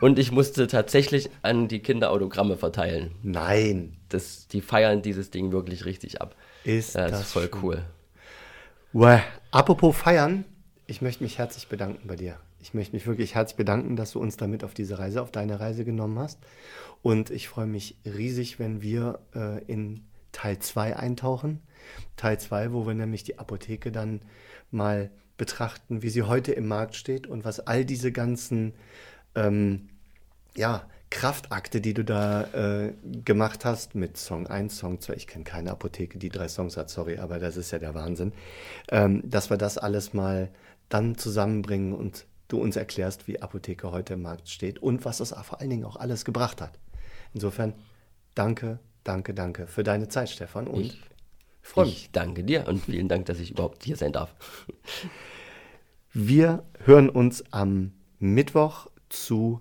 und 0.00 0.18
ich 0.18 0.32
musste 0.32 0.66
tatsächlich 0.66 1.28
an 1.42 1.68
die 1.68 1.80
Kinder 1.80 2.10
Autogramme 2.10 2.56
verteilen. 2.56 3.14
Nein. 3.22 3.98
Das, 4.08 4.48
die 4.48 4.62
feiern 4.62 5.02
dieses 5.02 5.30
Ding 5.30 5.52
wirklich 5.52 5.84
richtig 5.84 6.22
ab. 6.22 6.36
Ist 6.64 6.94
ja, 6.94 7.02
das, 7.02 7.10
das 7.10 7.20
ist 7.20 7.32
voll 7.32 7.50
schön. 7.52 7.62
cool. 7.62 7.84
Well, 8.94 9.22
apropos 9.50 9.94
feiern, 9.94 10.46
ich 10.86 11.02
möchte 11.02 11.22
mich 11.22 11.36
herzlich 11.36 11.68
bedanken 11.68 12.08
bei 12.08 12.16
dir. 12.16 12.38
Ich 12.60 12.74
möchte 12.74 12.94
mich 12.94 13.06
wirklich 13.06 13.34
herzlich 13.34 13.56
bedanken, 13.56 13.96
dass 13.96 14.12
du 14.12 14.20
uns 14.20 14.36
damit 14.36 14.64
auf 14.64 14.74
diese 14.74 14.98
Reise, 14.98 15.22
auf 15.22 15.30
deine 15.30 15.60
Reise 15.60 15.84
genommen 15.84 16.18
hast. 16.18 16.38
Und 17.02 17.30
ich 17.30 17.48
freue 17.48 17.66
mich 17.66 17.96
riesig, 18.04 18.58
wenn 18.58 18.82
wir 18.82 19.20
äh, 19.34 19.62
in 19.64 20.04
Teil 20.32 20.58
2 20.58 20.96
eintauchen. 20.96 21.62
Teil 22.16 22.38
2, 22.38 22.72
wo 22.72 22.86
wir 22.86 22.94
nämlich 22.94 23.24
die 23.24 23.38
Apotheke 23.38 23.92
dann 23.92 24.22
mal 24.70 25.10
betrachten, 25.36 26.02
wie 26.02 26.10
sie 26.10 26.24
heute 26.24 26.52
im 26.52 26.66
Markt 26.66 26.96
steht 26.96 27.26
und 27.26 27.44
was 27.44 27.60
all 27.60 27.84
diese 27.84 28.12
ganzen 28.12 28.74
ähm, 29.34 29.88
ja, 30.56 30.84
Kraftakte, 31.10 31.80
die 31.80 31.94
du 31.94 32.04
da 32.04 32.42
äh, 32.52 32.92
gemacht 33.24 33.64
hast 33.64 33.94
mit 33.94 34.16
Song 34.16 34.46
1, 34.46 34.76
Song 34.76 35.00
2, 35.00 35.14
ich 35.14 35.26
kenne 35.26 35.44
keine 35.44 35.70
Apotheke, 35.70 36.18
die 36.18 36.28
drei 36.28 36.48
Songs 36.48 36.76
hat, 36.76 36.90
sorry, 36.90 37.18
aber 37.18 37.38
das 37.38 37.56
ist 37.56 37.70
ja 37.70 37.78
der 37.78 37.94
Wahnsinn, 37.94 38.32
ähm, 38.90 39.22
dass 39.24 39.48
wir 39.48 39.56
das 39.56 39.78
alles 39.78 40.12
mal 40.12 40.50
dann 40.88 41.16
zusammenbringen 41.16 41.94
und 41.94 42.26
du 42.48 42.60
uns 42.60 42.76
erklärst, 42.76 43.28
wie 43.28 43.40
Apotheke 43.40 43.90
heute 43.92 44.14
im 44.14 44.22
Markt 44.22 44.48
steht 44.48 44.78
und 44.78 45.04
was 45.04 45.18
das 45.18 45.34
vor 45.42 45.60
allen 45.60 45.70
Dingen 45.70 45.84
auch 45.84 45.96
alles 45.96 46.24
gebracht 46.24 46.60
hat. 46.60 46.78
Insofern 47.34 47.74
danke, 48.34 48.80
danke, 49.04 49.34
danke 49.34 49.66
für 49.66 49.84
deine 49.84 50.08
Zeit, 50.08 50.30
Stefan. 50.30 50.66
Und 50.66 50.80
ich, 50.80 51.00
freue 51.62 51.86
mich. 51.86 52.04
Ich 52.04 52.10
danke 52.12 52.42
dir 52.42 52.66
und 52.66 52.84
vielen 52.84 53.08
Dank, 53.08 53.26
dass 53.26 53.38
ich 53.38 53.50
überhaupt 53.50 53.84
hier 53.84 53.96
sein 53.96 54.12
darf. 54.12 54.34
Wir 56.12 56.64
hören 56.84 57.10
uns 57.10 57.44
am 57.52 57.92
Mittwoch 58.18 58.88
zu 59.08 59.60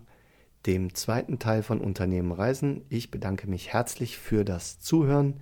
dem 0.65 0.93
zweiten 0.95 1.39
Teil 1.39 1.63
von 1.63 1.79
Unternehmen 1.79 2.31
Reisen. 2.31 2.85
Ich 2.89 3.11
bedanke 3.11 3.47
mich 3.47 3.73
herzlich 3.73 4.17
für 4.17 4.43
das 4.43 4.79
Zuhören. 4.79 5.39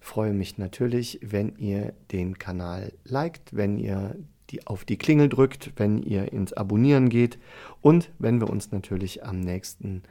Freue 0.00 0.32
mich 0.32 0.58
natürlich, 0.58 1.20
wenn 1.22 1.56
ihr 1.56 1.92
den 2.12 2.38
Kanal 2.38 2.92
liked, 3.04 3.54
wenn 3.54 3.78
ihr 3.78 4.16
die, 4.50 4.66
auf 4.66 4.84
die 4.84 4.98
Klingel 4.98 5.28
drückt, 5.28 5.72
wenn 5.76 6.02
ihr 6.02 6.32
ins 6.32 6.52
Abonnieren 6.52 7.08
geht 7.08 7.38
und 7.80 8.10
wenn 8.18 8.40
wir 8.40 8.50
uns 8.50 8.72
natürlich 8.72 9.24
am 9.24 9.40
nächsten 9.40 10.02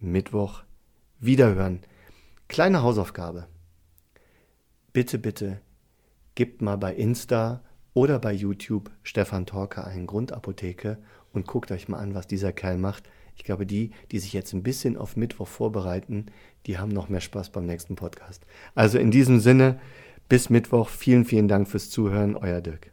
Mittwoch 0.00 0.62
wiederhören. 1.20 1.80
Kleine 2.48 2.82
Hausaufgabe. 2.82 3.46
Bitte, 4.92 5.18
bitte, 5.18 5.60
gebt 6.34 6.62
mal 6.62 6.76
bei 6.76 6.94
Insta 6.94 7.62
oder 7.94 8.18
bei 8.18 8.32
YouTube 8.32 8.90
Stefan 9.02 9.46
Torker 9.46 9.86
ein 9.86 10.06
Grundapotheke 10.06 10.98
und 11.32 11.46
guckt 11.46 11.70
euch 11.70 11.88
mal 11.88 11.98
an, 11.98 12.14
was 12.14 12.26
dieser 12.26 12.52
Kerl 12.52 12.78
macht. 12.78 13.08
Ich 13.36 13.44
glaube, 13.44 13.66
die, 13.66 13.90
die 14.10 14.18
sich 14.18 14.32
jetzt 14.32 14.54
ein 14.54 14.62
bisschen 14.62 14.96
auf 14.96 15.16
Mittwoch 15.16 15.48
vorbereiten, 15.48 16.26
die 16.66 16.78
haben 16.78 16.90
noch 16.90 17.08
mehr 17.08 17.20
Spaß 17.20 17.50
beim 17.50 17.66
nächsten 17.66 17.94
Podcast. 17.94 18.46
Also 18.74 18.98
in 18.98 19.10
diesem 19.10 19.40
Sinne, 19.40 19.78
bis 20.28 20.50
Mittwoch. 20.50 20.88
Vielen, 20.88 21.24
vielen 21.24 21.48
Dank 21.48 21.68
fürs 21.68 21.90
Zuhören. 21.90 22.36
Euer 22.36 22.60
Dirk. 22.60 22.92